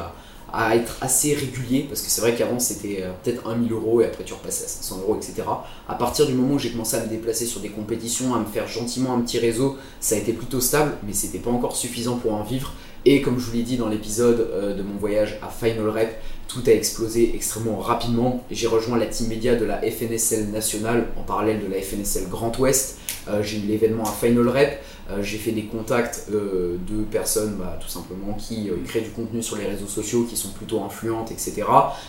à, 0.53 0.75
être 0.75 0.97
assez 1.01 1.33
régulier, 1.33 1.85
parce 1.89 2.01
que 2.01 2.09
c'est 2.09 2.21
vrai 2.21 2.33
qu'avant 2.33 2.57
c'était 2.57 3.03
peut-être 3.21 3.53
1000 3.53 3.71
euros 3.71 4.01
et 4.01 4.05
après 4.05 4.23
tu 4.23 4.33
repassais 4.33 4.65
à 4.65 4.67
500 4.67 5.01
euros, 5.01 5.15
etc. 5.17 5.43
À 5.87 5.95
partir 5.95 6.25
du 6.25 6.33
moment 6.33 6.55
où 6.55 6.59
j'ai 6.59 6.71
commencé 6.71 6.95
à 6.95 7.03
me 7.03 7.09
déplacer 7.09 7.45
sur 7.45 7.59
des 7.59 7.69
compétitions, 7.69 8.33
à 8.33 8.39
me 8.39 8.45
faire 8.45 8.65
gentiment 8.65 9.13
un 9.13 9.19
petit 9.19 9.39
réseau, 9.39 9.77
ça 9.99 10.15
a 10.15 10.17
été 10.17 10.33
plutôt 10.33 10.61
stable, 10.61 10.93
mais 11.05 11.13
c'était 11.13 11.37
pas 11.37 11.51
encore 11.51 11.75
suffisant 11.75 12.15
pour 12.15 12.33
en 12.33 12.43
vivre. 12.43 12.73
Et 13.05 13.21
comme 13.21 13.39
je 13.39 13.45
vous 13.45 13.53
l'ai 13.55 13.63
dit 13.63 13.77
dans 13.77 13.87
l'épisode 13.87 14.75
de 14.75 14.83
mon 14.83 14.97
voyage 14.97 15.37
à 15.43 15.49
Final 15.49 15.89
Rep, 15.89 16.17
tout 16.47 16.63
a 16.65 16.71
explosé 16.71 17.35
extrêmement 17.35 17.77
rapidement. 17.77 18.43
J'ai 18.49 18.67
rejoint 18.67 18.97
la 18.97 19.05
team 19.05 19.27
média 19.27 19.55
de 19.55 19.65
la 19.65 19.81
FNSL 19.81 20.49
nationale 20.49 21.07
en 21.17 21.23
parallèle 21.23 21.59
de 21.61 21.71
la 21.71 21.81
FNSL 21.81 22.29
Grand 22.29 22.57
Ouest. 22.59 22.97
Euh, 23.27 23.43
j'ai 23.43 23.57
eu 23.57 23.61
l'événement 23.61 24.03
à 24.03 24.11
Final 24.11 24.47
Rep. 24.47 24.79
Euh, 25.09 25.21
j'ai 25.21 25.37
fait 25.37 25.51
des 25.51 25.63
contacts 25.63 26.27
euh, 26.31 26.77
de 26.89 27.03
personnes 27.03 27.55
bah, 27.57 27.77
tout 27.81 27.87
simplement 27.89 28.33
qui 28.33 28.69
créent 28.85 29.01
du 29.01 29.09
contenu 29.09 29.43
sur 29.43 29.57
les 29.57 29.65
réseaux 29.65 29.87
sociaux, 29.87 30.25
qui 30.29 30.37
sont 30.37 30.49
plutôt 30.49 30.81
influentes, 30.83 31.31
etc. 31.31 31.63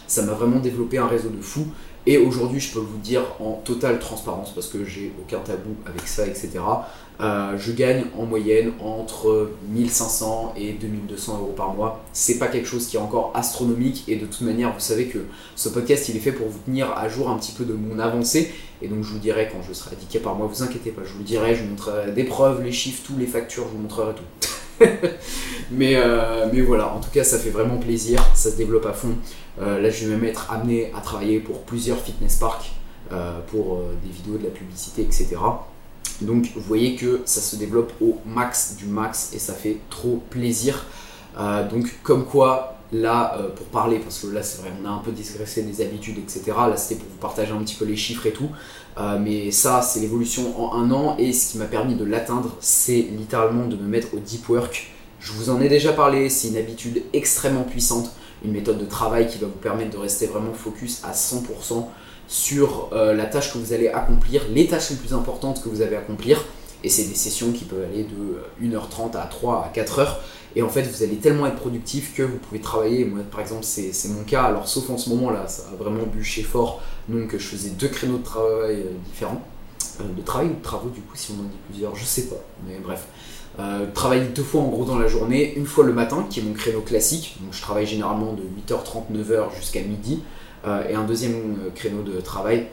Ça 0.07 0.23
m'a 0.23 0.33
vraiment 0.33 0.61
développé 0.61 0.99
un 0.99 1.07
réseau 1.07 1.31
de 1.31 1.43
fous. 1.43 1.67
Et 2.11 2.17
aujourd'hui, 2.17 2.59
je 2.59 2.73
peux 2.73 2.79
vous 2.79 2.97
dire 2.97 3.21
en 3.39 3.61
totale 3.67 3.99
transparence, 3.99 4.55
parce 4.55 4.69
que 4.69 4.83
j'ai 4.83 5.13
aucun 5.21 5.41
tabou 5.41 5.77
avec 5.85 6.09
ça, 6.09 6.27
etc. 6.27 6.53
Euh, 7.21 7.59
je 7.59 7.71
gagne 7.73 8.05
en 8.17 8.25
moyenne 8.25 8.73
entre 8.81 9.51
1500 9.69 10.55
et 10.57 10.73
2200 10.73 11.39
euros 11.39 11.53
par 11.55 11.75
mois. 11.75 12.03
C'est 12.15 12.39
pas 12.39 12.47
quelque 12.47 12.67
chose 12.67 12.87
qui 12.87 12.97
est 12.97 12.99
encore 12.99 13.33
astronomique 13.35 14.05
et 14.09 14.17
de 14.17 14.25
toute 14.25 14.41
manière, 14.41 14.73
vous 14.73 14.81
savez 14.81 15.09
que 15.09 15.19
ce 15.55 15.69
podcast 15.69 16.09
il 16.09 16.17
est 16.17 16.21
fait 16.21 16.33
pour 16.33 16.49
vous 16.49 16.61
tenir 16.65 16.93
à 16.93 17.11
jour 17.11 17.29
un 17.29 17.37
petit 17.37 17.53
peu 17.53 17.67
de 17.67 17.75
mon 17.75 17.99
avancée. 17.99 18.55
Et 18.81 18.89
donc 18.89 19.05
je 19.05 19.13
vous 19.13 19.19
dirai 19.19 19.51
quand 19.53 19.61
je 19.69 19.75
serai 19.75 19.95
indiqué 19.95 20.19
par 20.19 20.35
moi, 20.35 20.47
vous 20.47 20.63
inquiétez 20.63 20.93
pas, 20.93 21.03
je 21.05 21.13
vous 21.13 21.19
le 21.19 21.25
dirai, 21.25 21.55
je 21.57 21.63
vous 21.63 21.69
montrerai 21.69 22.13
des 22.13 22.25
preuves, 22.25 22.63
les 22.63 22.73
chiffres, 22.73 23.03
tous 23.05 23.19
les 23.19 23.27
factures, 23.27 23.65
je 23.65 23.77
vous 23.77 23.83
montrerai 23.83 24.15
tout. 24.15 24.49
mais, 25.71 25.95
euh, 25.97 26.47
mais 26.53 26.61
voilà, 26.61 26.93
en 26.93 27.01
tout 27.01 27.11
cas, 27.11 27.25
ça 27.25 27.39
fait 27.39 27.51
vraiment 27.51 27.79
plaisir, 27.79 28.25
ça 28.35 28.51
se 28.51 28.57
développe 28.57 28.87
à 28.87 28.93
fond. 28.93 29.15
Euh, 29.61 29.81
là, 29.81 29.91
je 29.91 30.07
vais 30.07 30.17
même 30.17 30.25
être 30.25 30.51
amené 30.53 30.93
à 30.97 31.01
travailler 31.01 31.41
pour 31.41 31.63
plusieurs 31.63 31.99
fitness 31.99 32.37
parks, 32.37 32.73
pour 33.51 33.81
des 34.05 34.11
vidéos, 34.11 34.37
de 34.37 34.45
la 34.45 34.51
publicité, 34.51 35.03
etc. 35.03 35.37
Donc 36.21 36.51
vous 36.55 36.61
voyez 36.61 36.97
que 36.97 37.23
ça 37.25 37.41
se 37.41 37.57
développe 37.57 37.93
au 38.01 38.19
max 38.27 38.77
du 38.77 38.87
max 38.87 39.33
et 39.35 39.39
ça 39.39 39.55
fait 39.55 39.79
trop 39.89 40.23
plaisir. 40.31 40.85
Euh, 41.39 41.69
donc 41.69 41.87
comme 42.03 42.25
quoi, 42.25 42.78
là, 42.93 43.37
euh, 43.39 43.49
pour 43.49 43.67
parler, 43.67 43.99
parce 43.99 44.21
que 44.21 44.29
là 44.29 44.43
c'est 44.43 44.63
vrai, 44.63 44.71
on 44.83 44.87
a 44.87 44.91
un 44.91 44.99
peu 44.99 45.13
digressé 45.13 45.63
des 45.63 45.81
habitudes, 45.81 46.19
etc. 46.19 46.43
Là 46.47 46.77
c'était 46.77 47.01
pour 47.01 47.09
vous 47.09 47.19
partager 47.19 47.53
un 47.53 47.59
petit 47.59 47.77
peu 47.77 47.85
les 47.85 47.97
chiffres 47.97 48.27
et 48.27 48.33
tout. 48.33 48.51
Euh, 48.99 49.19
mais 49.21 49.51
ça, 49.51 49.81
c'est 49.83 50.01
l'évolution 50.01 50.61
en 50.61 50.75
un 50.83 50.91
an 50.91 51.17
et 51.19 51.33
ce 51.33 51.53
qui 51.53 51.59
m'a 51.59 51.67
permis 51.67 51.95
de 51.95 52.05
l'atteindre, 52.05 52.57
c'est 52.61 53.07
littéralement 53.17 53.67
de 53.67 53.77
me 53.77 53.87
mettre 53.87 54.15
au 54.15 54.19
deep 54.19 54.49
work. 54.49 54.91
Je 55.21 55.33
vous 55.33 55.51
en 55.51 55.61
ai 55.61 55.69
déjà 55.69 55.93
parlé, 55.93 56.29
c'est 56.29 56.49
une 56.49 56.57
habitude 56.57 57.03
extrêmement 57.13 57.63
puissante, 57.63 58.11
une 58.45 58.53
méthode 58.53 58.79
de 58.79 58.85
travail 58.85 59.29
qui 59.29 59.39
va 59.39 59.47
vous 59.47 59.53
permettre 59.53 59.91
de 59.91 59.99
rester 59.99 60.27
vraiment 60.27 60.53
focus 60.53 61.03
à 61.05 61.13
100% 61.13 61.87
sur 62.27 62.91
euh, 62.93 63.15
la 63.15 63.27
tâche 63.27 63.53
que 63.53 63.59
vous 63.59 63.73
allez 63.73 63.89
accomplir, 63.89 64.43
les 64.53 64.67
tâches 64.67 64.91
les 64.91 64.97
plus 64.97 65.15
importantes 65.15 65.63
que 65.63 65.69
vous 65.69 65.81
avez 65.81 65.97
à 65.97 66.01
accomplir. 66.01 66.45
Et 66.85 66.89
c'est 66.89 67.05
des 67.05 67.15
sessions 67.15 67.51
qui 67.51 67.65
peuvent 67.65 67.85
aller 67.85 68.05
de 68.05 68.65
1h30 68.65 69.17
à 69.17 69.27
3 69.27 69.73
à 69.73 69.77
4h. 69.77 70.07
Et 70.57 70.63
en 70.63 70.69
fait, 70.69 70.83
vous 70.83 71.03
allez 71.03 71.17
tellement 71.17 71.47
être 71.47 71.57
productif 71.57 72.15
que 72.15 72.23
vous 72.23 72.39
pouvez 72.39 72.61
travailler. 72.61 73.05
Moi, 73.05 73.21
par 73.31 73.41
exemple, 73.41 73.65
c'est 73.65 74.09
mon 74.09 74.25
cas. 74.25 74.45
Alors, 74.45 74.69
sauf 74.69 74.91
en 74.91 74.99
ce 74.99 75.11
moment-là, 75.11 75.47
ça 75.47 75.65
a 75.73 75.77
vraiment 75.77 76.05
bûché 76.05 76.43
fort. 76.43 76.81
Donc, 77.09 77.33
je 77.33 77.39
faisais 77.39 77.71
deux 77.71 77.89
créneaux 77.89 78.19
de 78.19 78.25
travail 78.25 78.77
euh, 78.77 78.93
différents. 79.05 79.43
Euh, 80.01 80.05
de 80.17 80.23
travail 80.23 80.49
ou 80.49 80.55
de 80.55 80.63
travaux, 80.63 80.89
du 80.89 81.01
coup, 81.01 81.17
si 81.17 81.33
on 81.33 81.41
en 81.41 81.45
dit 81.45 81.59
plusieurs, 81.69 81.95
je 81.95 82.05
sais 82.05 82.27
pas. 82.27 82.43
Mais 82.67 82.79
bref. 82.83 83.07
travailler 83.95 84.27
deux 84.27 84.43
fois 84.43 84.63
en 84.63 84.69
gros 84.69 84.85
dans 84.85 84.99
la 84.99 85.09
journée, 85.09 85.55
une 85.57 85.67
fois 85.67 85.85
le 85.85 85.93
matin, 85.93 86.27
qui 86.31 86.41
est 86.41 86.43
mon 86.43 86.55
créneau 86.55 86.81
classique. 86.81 87.37
Donc, 87.41 87.53
je 87.53 87.61
travaille 87.61 87.87
généralement 87.87 88.33
de 88.33 88.43
8h30, 88.43 89.13
9h 89.13 89.55
jusqu'à 89.57 89.83
midi. 89.83 90.23
Euh, 90.67 90.89
et 90.89 90.95
un 90.95 91.05
deuxième 91.05 91.57
euh, 91.67 91.71
créneau 91.75 92.03
de 92.03 92.21
travail 92.21 92.67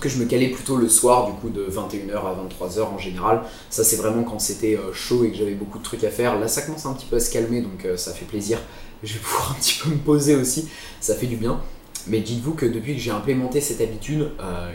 que 0.00 0.08
je 0.08 0.18
me 0.18 0.24
calais 0.24 0.48
plutôt 0.48 0.76
le 0.76 0.88
soir, 0.88 1.26
du 1.26 1.32
coup 1.34 1.48
de 1.48 1.64
21h 1.64 2.16
à 2.16 2.34
23h 2.34 2.82
en 2.82 2.98
général. 2.98 3.42
Ça, 3.70 3.84
c'est 3.84 3.96
vraiment 3.96 4.24
quand 4.24 4.38
c'était 4.38 4.76
euh, 4.76 4.92
chaud 4.92 5.24
et 5.24 5.30
que 5.30 5.36
j'avais 5.36 5.54
beaucoup 5.54 5.78
de 5.78 5.84
trucs 5.84 6.04
à 6.04 6.10
faire. 6.10 6.38
Là, 6.38 6.48
ça 6.48 6.62
commence 6.62 6.86
un 6.86 6.92
petit 6.94 7.06
peu 7.06 7.16
à 7.16 7.20
se 7.20 7.30
calmer, 7.30 7.60
donc 7.60 7.86
ça 7.96 8.12
fait 8.12 8.24
plaisir. 8.24 8.58
Je 9.02 9.14
vais 9.14 9.20
pouvoir 9.20 9.52
un 9.52 9.60
petit 9.60 9.80
peu 9.82 9.90
me 9.90 9.96
poser 9.96 10.36
aussi, 10.36 10.68
ça 11.00 11.14
fait 11.14 11.26
du 11.26 11.36
bien. 11.36 11.60
Mais 12.06 12.20
dites-vous 12.20 12.54
que 12.54 12.66
depuis 12.66 12.94
que 12.94 13.00
j'ai 13.00 13.10
implémenté 13.10 13.60
cette 13.60 13.80
habitude, 13.80 14.30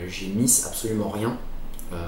j'ai 0.06 0.26
mis 0.26 0.62
absolument 0.66 1.08
rien. 1.08 1.38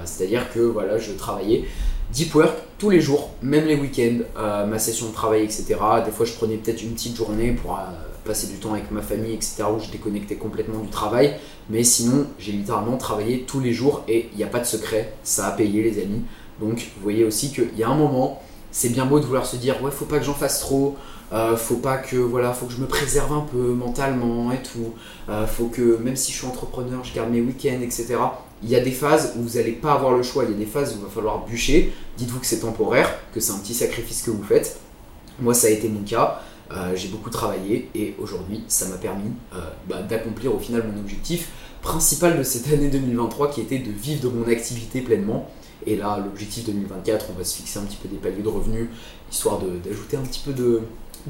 C'est-à-dire 0.05 0.51
que 0.53 0.59
voilà, 0.59 0.99
je 0.99 1.13
travaillais 1.13 1.65
deep 2.13 2.35
work 2.35 2.53
tous 2.77 2.91
les 2.91 3.01
jours, 3.01 3.31
même 3.41 3.65
les 3.65 3.75
week-ends, 3.75 4.19
ma 4.67 4.77
session 4.77 5.09
de 5.09 5.13
travail, 5.13 5.43
etc. 5.43 5.77
Des 6.05 6.11
fois, 6.11 6.27
je 6.27 6.33
prenais 6.33 6.57
peut-être 6.57 6.83
une 6.83 6.93
petite 6.93 7.17
journée 7.17 7.51
pour 7.53 7.79
passer 8.23 8.47
du 8.47 8.55
temps 8.55 8.73
avec 8.73 8.91
ma 8.91 9.01
famille, 9.01 9.33
etc., 9.33 9.63
où 9.75 9.79
je 9.79 9.89
déconnectais 9.89 10.35
complètement 10.35 10.79
du 10.79 10.89
travail. 10.89 11.35
Mais 11.69 11.83
sinon, 11.83 12.27
j'ai 12.39 12.51
littéralement 12.51 12.97
travaillé 12.97 13.43
tous 13.47 13.59
les 13.59 13.73
jours 13.73 14.03
et 14.07 14.29
il 14.31 14.37
n'y 14.37 14.43
a 14.43 14.47
pas 14.47 14.59
de 14.59 14.65
secret, 14.65 15.13
ça 15.23 15.47
a 15.47 15.51
payé 15.51 15.83
les 15.83 16.01
amis. 16.01 16.21
Donc 16.59 16.77
vous 16.95 17.03
voyez 17.03 17.23
aussi 17.23 17.51
qu'il 17.51 17.77
y 17.77 17.83
a 17.83 17.89
un 17.89 17.95
moment, 17.95 18.41
c'est 18.71 18.89
bien 18.89 19.05
beau 19.05 19.19
de 19.19 19.25
vouloir 19.25 19.45
se 19.45 19.55
dire, 19.55 19.81
ouais, 19.83 19.91
faut 19.91 20.05
pas 20.05 20.19
que 20.19 20.25
j'en 20.25 20.33
fasse 20.33 20.59
trop, 20.59 20.95
Euh, 21.33 21.55
faut 21.55 21.77
pas 21.77 21.97
que 21.97 22.17
voilà, 22.17 22.51
faut 22.51 22.65
que 22.65 22.73
je 22.73 22.79
me 22.79 22.87
préserve 22.87 23.31
un 23.31 23.45
peu 23.49 23.73
mentalement 23.73 24.51
et 24.51 24.61
tout. 24.61 24.93
Euh, 25.29 25.47
faut 25.47 25.67
que 25.67 25.97
même 25.97 26.15
si 26.17 26.31
je 26.31 26.37
suis 26.39 26.47
entrepreneur, 26.47 27.03
je 27.03 27.13
garde 27.13 27.31
mes 27.31 27.39
week-ends, 27.39 27.81
etc. 27.81 28.17
Il 28.63 28.69
y 28.69 28.75
a 28.75 28.81
des 28.81 28.91
phases 28.91 29.33
où 29.37 29.43
vous 29.43 29.55
n'allez 29.57 29.71
pas 29.71 29.93
avoir 29.93 30.11
le 30.11 30.23
choix. 30.23 30.43
Il 30.43 30.51
y 30.51 30.53
a 30.53 30.57
des 30.57 30.65
phases 30.65 30.93
où 30.93 30.97
il 30.99 31.03
va 31.03 31.09
falloir 31.09 31.45
bûcher. 31.45 31.93
Dites-vous 32.17 32.39
que 32.39 32.45
c'est 32.45 32.59
temporaire, 32.59 33.09
que 33.33 33.39
c'est 33.39 33.53
un 33.53 33.59
petit 33.59 33.73
sacrifice 33.73 34.21
que 34.23 34.31
vous 34.31 34.43
faites. 34.43 34.79
Moi, 35.39 35.53
ça 35.53 35.67
a 35.67 35.69
été 35.69 35.87
mon 35.87 36.01
cas. 36.01 36.41
Euh, 36.71 36.95
j'ai 36.95 37.09
beaucoup 37.09 37.29
travaillé 37.29 37.89
et 37.95 38.15
aujourd'hui, 38.19 38.63
ça 38.67 38.87
m'a 38.87 38.97
permis 38.97 39.31
bah, 39.87 40.01
d'accomplir 40.01 40.55
au 40.55 40.59
final 40.59 40.83
mon 40.87 40.99
objectif 40.99 41.49
principal 41.81 42.37
de 42.37 42.43
cette 42.43 42.71
année 42.71 42.89
2023 42.89 43.49
qui 43.49 43.61
était 43.61 43.79
de 43.79 43.91
vivre 43.91 44.21
de 44.21 44.29
mon 44.29 44.47
activité 44.47 45.01
pleinement. 45.01 45.49
Et 45.87 45.95
là, 45.95 46.21
l'objectif 46.23 46.65
2024, 46.65 47.27
on 47.33 47.37
va 47.37 47.43
se 47.43 47.57
fixer 47.57 47.79
un 47.79 47.83
petit 47.83 47.97
peu 47.97 48.07
des 48.07 48.17
paliers 48.17 48.43
de 48.43 48.47
revenus, 48.47 48.87
histoire 49.31 49.59
d'ajouter 49.59 50.17
un 50.17 50.21
petit 50.21 50.41
peu 50.45 50.53
de, 50.53 50.81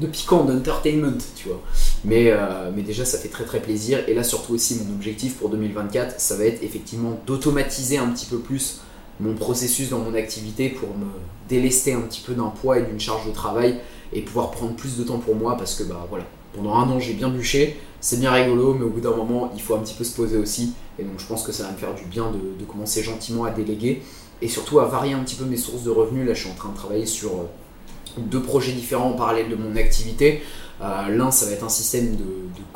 piquant, 0.08 0.44
d'entertainment, 0.44 1.18
tu 1.34 1.48
vois. 1.48 1.60
Euh, 2.06 2.70
mais 2.74 2.82
déjà, 2.82 3.04
ça 3.04 3.18
fait 3.18 3.28
très 3.28 3.44
très 3.44 3.60
plaisir. 3.60 4.00
Et 4.08 4.14
là, 4.14 4.22
surtout 4.22 4.52
aussi, 4.52 4.78
mon 4.84 4.94
objectif 4.94 5.36
pour 5.36 5.48
2024, 5.48 6.20
ça 6.20 6.36
va 6.36 6.44
être 6.44 6.62
effectivement 6.62 7.18
d'automatiser 7.26 7.96
un 7.96 8.08
petit 8.08 8.26
peu 8.26 8.38
plus 8.38 8.80
mon 9.20 9.34
processus 9.34 9.88
dans 9.88 10.00
mon 10.00 10.14
activité 10.14 10.68
pour 10.68 10.88
me 10.90 11.06
délester 11.48 11.92
un 11.94 12.00
petit 12.00 12.20
peu 12.20 12.34
d'un 12.34 12.48
poids 12.48 12.78
et 12.78 12.82
d'une 12.82 13.00
charge 13.00 13.26
de 13.26 13.32
travail 13.32 13.78
et 14.12 14.22
pouvoir 14.22 14.50
prendre 14.50 14.74
plus 14.74 14.96
de 14.96 15.04
temps 15.04 15.18
pour 15.18 15.34
moi 15.36 15.56
parce 15.56 15.74
que 15.74 15.84
bah 15.84 16.06
voilà, 16.08 16.24
pendant 16.54 16.74
un 16.74 16.88
an 16.90 16.98
j'ai 16.98 17.14
bien 17.14 17.28
bûché, 17.28 17.78
c'est 18.00 18.20
bien 18.20 18.32
rigolo, 18.32 18.74
mais 18.74 18.84
au 18.84 18.90
bout 18.90 19.00
d'un 19.00 19.16
moment 19.16 19.50
il 19.54 19.62
faut 19.62 19.74
un 19.74 19.78
petit 19.78 19.94
peu 19.94 20.04
se 20.04 20.14
poser 20.14 20.36
aussi. 20.38 20.74
Et 20.98 21.04
donc 21.04 21.18
je 21.18 21.26
pense 21.26 21.42
que 21.42 21.52
ça 21.52 21.64
va 21.64 21.72
me 21.72 21.76
faire 21.76 21.94
du 21.94 22.04
bien 22.04 22.30
de, 22.30 22.58
de 22.58 22.64
commencer 22.64 23.02
gentiment 23.02 23.44
à 23.44 23.50
déléguer 23.50 24.02
et 24.40 24.48
surtout 24.48 24.80
à 24.80 24.86
varier 24.86 25.14
un 25.14 25.20
petit 25.20 25.36
peu 25.36 25.44
mes 25.44 25.56
sources 25.56 25.84
de 25.84 25.90
revenus. 25.90 26.26
Là 26.26 26.34
je 26.34 26.40
suis 26.42 26.50
en 26.50 26.54
train 26.54 26.70
de 26.70 26.76
travailler 26.76 27.06
sur 27.06 27.30
euh, 27.30 27.48
deux 28.18 28.42
projets 28.42 28.72
différents 28.72 29.10
en 29.10 29.14
parallèle 29.14 29.48
de 29.48 29.56
mon 29.56 29.76
activité. 29.76 30.42
Euh, 30.80 31.08
l'un, 31.10 31.30
ça 31.30 31.46
va 31.46 31.52
être 31.52 31.64
un 31.64 31.68
système 31.68 32.16
de, 32.16 32.24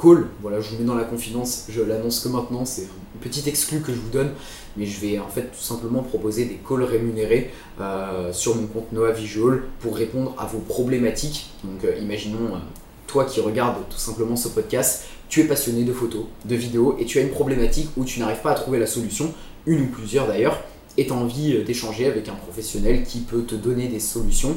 call. 0.00 0.26
Voilà, 0.42 0.60
je 0.60 0.70
vous 0.70 0.78
mets 0.78 0.84
dans 0.84 0.94
la 0.94 1.04
confidence, 1.04 1.64
je 1.68 1.80
l'annonce 1.80 2.20
que 2.20 2.28
maintenant, 2.28 2.64
c'est 2.64 2.82
une 2.82 3.20
petite 3.20 3.46
exclue 3.46 3.80
que 3.80 3.92
je 3.92 3.98
vous 3.98 4.10
donne, 4.10 4.30
mais 4.76 4.84
je 4.84 5.00
vais 5.00 5.18
en 5.18 5.28
fait 5.28 5.50
tout 5.50 5.62
simplement 5.62 6.02
proposer 6.02 6.44
des 6.44 6.60
calls 6.68 6.82
rémunérés 6.82 7.50
euh, 7.80 8.32
sur 8.32 8.56
mon 8.56 8.66
compte 8.66 8.92
Noah 8.92 9.12
Visual 9.12 9.62
pour 9.80 9.96
répondre 9.96 10.34
à 10.38 10.44
vos 10.44 10.58
problématiques. 10.58 11.50
Donc, 11.64 11.84
euh, 11.84 11.96
imaginons, 11.98 12.60
toi 13.06 13.24
qui 13.24 13.40
regardes 13.40 13.76
tout 13.88 13.98
simplement 13.98 14.36
ce 14.36 14.48
podcast, 14.48 15.06
tu 15.28 15.40
es 15.40 15.44
passionné 15.44 15.84
de 15.84 15.92
photos, 15.92 16.24
de 16.44 16.54
vidéos, 16.54 16.96
et 17.00 17.06
tu 17.06 17.18
as 17.18 17.22
une 17.22 17.30
problématique 17.30 17.88
où 17.96 18.04
tu 18.04 18.20
n'arrives 18.20 18.42
pas 18.42 18.52
à 18.52 18.54
trouver 18.54 18.78
la 18.78 18.86
solution, 18.86 19.32
une 19.64 19.82
ou 19.82 19.86
plusieurs 19.86 20.26
d'ailleurs, 20.26 20.62
et 20.98 21.06
tu 21.06 21.12
as 21.12 21.16
envie 21.16 21.64
d'échanger 21.64 22.06
avec 22.06 22.28
un 22.28 22.34
professionnel 22.34 23.02
qui 23.04 23.20
peut 23.20 23.42
te 23.42 23.54
donner 23.54 23.88
des 23.88 24.00
solutions 24.00 24.56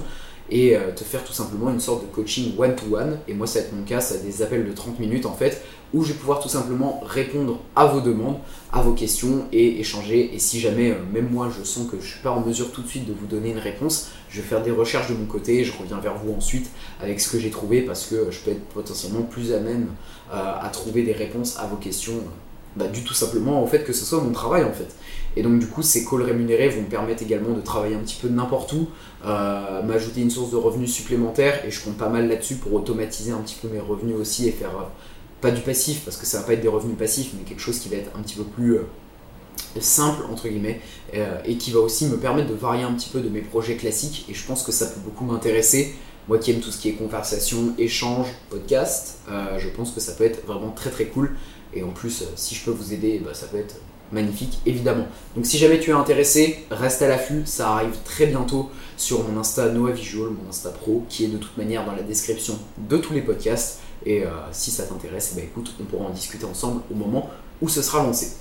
et 0.52 0.76
euh, 0.76 0.92
te 0.96 1.04
faire 1.04 1.24
tout 1.24 1.34
simplement 1.34 1.70
une 1.70 1.80
sorte 1.80 2.02
de 2.02 2.08
coaching 2.08 2.54
one-to-one. 2.58 3.20
Et 3.28 3.34
moi, 3.34 3.48
ça 3.48 3.60
va 3.60 3.66
être 3.66 3.74
mon 3.74 3.84
cas, 3.84 4.02
ça 4.02 4.18
des 4.18 4.42
appels 4.42 4.66
de 4.66 4.72
30 4.72 5.00
minutes 5.00 5.26
en 5.26 5.34
fait, 5.34 5.62
où 5.94 6.04
je 6.04 6.14
vais 6.14 6.20
pouvoir 6.20 6.40
tout 6.40 6.50
simplement 6.50 7.02
répondre 7.06 7.60
à 7.76 7.86
vos 7.86 8.02
demandes, 8.02 8.38
à 8.72 8.82
vos 8.82 8.94
questions 8.94 9.46
et 9.52 9.80
échanger. 9.80 10.34
Et 10.34 10.40
si 10.40 10.60
jamais, 10.60 10.92
euh, 10.92 10.96
même 11.14 11.30
moi, 11.30 11.50
je 11.56 11.64
sens 11.64 11.86
que 11.90 11.98
je 11.98 12.04
ne 12.04 12.08
suis 12.08 12.22
pas 12.22 12.32
en 12.32 12.42
mesure 12.42 12.72
tout 12.72 12.82
de 12.82 12.88
suite 12.88 13.08
de 13.08 13.14
vous 13.14 13.28
donner 13.28 13.52
une 13.52 13.60
réponse, 13.60 14.10
je 14.30 14.42
vais 14.42 14.48
faire 14.48 14.62
des 14.62 14.72
recherches 14.72 15.10
de 15.10 15.16
mon 15.16 15.26
côté 15.26 15.60
et 15.60 15.64
je 15.64 15.74
reviens 15.78 16.00
vers 16.00 16.18
vous 16.18 16.34
ensuite 16.34 16.70
avec 17.02 17.20
ce 17.20 17.32
que 17.32 17.40
j'ai 17.40 17.50
trouvé 17.50 17.82
parce 17.82 18.06
que 18.06 18.30
je 18.30 18.40
peux 18.40 18.52
être 18.52 18.66
potentiellement 18.66 19.24
plus 19.24 19.54
à 19.54 19.60
même 19.60 19.88
euh, 20.32 20.54
à 20.62 20.70
trouver 20.70 21.04
des 21.04 21.14
réponses 21.14 21.58
à 21.58 21.66
vos 21.66 21.78
questions. 21.78 22.22
Bah, 22.76 22.88
du 22.88 23.04
tout 23.04 23.16
simplement 23.16 23.64
au 23.64 23.68
fait 23.68 23.84
que 23.84 23.94
ce 23.94 24.06
soit 24.06 24.22
mon 24.22 24.32
travail 24.32 24.64
en 24.64 24.72
fait. 24.72 24.96
Et 25.36 25.42
donc 25.42 25.60
du 25.60 25.68
coup, 25.68 25.82
ces 25.82 26.06
calls 26.06 26.22
rémunérés 26.22 26.70
vont 26.70 26.82
me 26.82 26.88
permettre 26.88 27.24
également 27.24 27.54
de 27.56 27.62
travailler 27.62 27.96
un 27.96 28.00
petit 28.00 28.18
peu 28.22 28.30
n'importe 28.30 28.74
où, 28.74 28.88
euh, 29.26 29.82
m'ajouter 29.84 30.22
une 30.22 30.30
source 30.30 30.52
de 30.52 30.56
revenus 30.56 30.92
supplémentaire, 30.92 31.66
et 31.66 31.72
je 31.72 31.84
compte 31.84 31.98
pas 31.98 32.10
mal 32.10 32.28
là-dessus 32.28 32.56
pour 32.56 32.74
automatiser 32.74 33.32
un 33.32 33.40
petit 33.40 33.58
peu 33.62 33.68
mes 33.70 33.80
revenus 33.80 34.16
aussi 34.16 34.48
et 34.48 34.52
faire, 34.52 34.70
euh, 34.70 34.84
pas 35.42 35.52
du 35.52 35.62
passif, 35.62 36.02
parce 36.06 36.18
que 36.18 36.26
ça 36.26 36.40
va 36.40 36.46
pas 36.46 36.54
être 36.54 36.62
des 36.62 36.68
revenus 36.68 36.98
passifs, 36.98 37.32
mais 37.34 37.44
quelque 37.44 37.62
chose 37.62 37.80
qui 37.80 37.90
va 37.90 37.98
être 37.98 38.12
un 38.16 38.22
petit 38.22 38.36
peu 38.36 38.44
plus 38.44 38.76
euh, 38.76 38.84
simple, 39.80 40.24
entre 40.32 40.48
guillemets, 40.48 40.80
et 41.46 41.58
qui 41.58 41.72
va 41.72 41.80
aussi 41.80 42.06
me 42.06 42.18
permettre 42.18 42.50
de 42.50 42.56
varier 42.56 42.84
un 42.84 42.94
petit 42.94 43.10
peu 43.10 43.20
de 43.20 43.30
mes 43.30 43.42
projets 43.42 43.76
classiques, 43.76 44.26
et 44.30 44.34
je 44.34 44.46
pense 44.46 44.64
que 44.64 44.72
ça 44.72 44.86
peut 44.86 45.02
beaucoup 45.04 45.26
m'intéresser. 45.26 45.96
Moi 46.28 46.38
qui 46.38 46.52
aime 46.52 46.60
tout 46.60 46.72
ce 46.72 46.80
qui 46.80 46.90
est 46.90 46.94
conversation, 46.94 47.74
échange, 47.78 48.28
podcast, 48.50 49.20
je 49.58 49.68
pense 49.70 49.92
que 49.92 50.00
ça 50.00 50.14
peut 50.14 50.24
être 50.24 50.46
vraiment 50.46 50.72
très 50.72 50.92
très 50.92 51.06
cool. 51.06 51.36
Et 51.74 51.84
en 51.84 51.90
plus, 51.90 52.24
si 52.36 52.56
je 52.56 52.66
peux 52.66 52.72
vous 52.72 52.94
aider, 52.94 53.22
bah, 53.24 53.34
ça 53.34 53.48
peut 53.48 53.58
être 53.58 53.76
magnifique, 54.12 54.60
évidemment. 54.66 55.06
Donc 55.36 55.46
si 55.46 55.58
jamais 55.58 55.80
tu 55.80 55.92
es 55.92 55.94
intéressé, 55.94 56.66
reste 56.72 57.02
à 57.02 57.08
l'affût, 57.08 57.44
ça 57.46 57.72
arrive 57.72 57.96
très 58.04 58.26
bientôt 58.26 58.70
sur 58.98 59.28
mon 59.28 59.40
Insta 59.40 59.70
Noah 59.70 59.92
Visual, 59.92 60.30
mon 60.30 60.50
Insta 60.50 60.70
Pro, 60.70 61.06
qui 61.10 61.26
est 61.26 61.28
de 61.28 61.38
toute 61.38 61.56
manière 61.58 61.86
dans 61.86 61.94
la 61.94 62.02
description 62.02 62.58
de 62.78 62.98
tous 62.98 63.14
les 63.14 63.22
podcasts. 63.22 63.80
Et 64.06 64.24
euh, 64.24 64.30
si 64.52 64.72
ça 64.72 64.84
t'intéresse, 64.84 65.34
ben, 65.36 65.44
écoute, 65.44 65.74
on 65.80 65.84
pourra 65.84 66.06
en 66.06 66.10
discuter 66.12 66.46
ensemble 66.46 66.82
au 66.92 66.96
moment 66.96 67.30
où 67.62 67.70
ce 67.70 67.82
sera 67.82 68.04
lancé. 68.04 68.34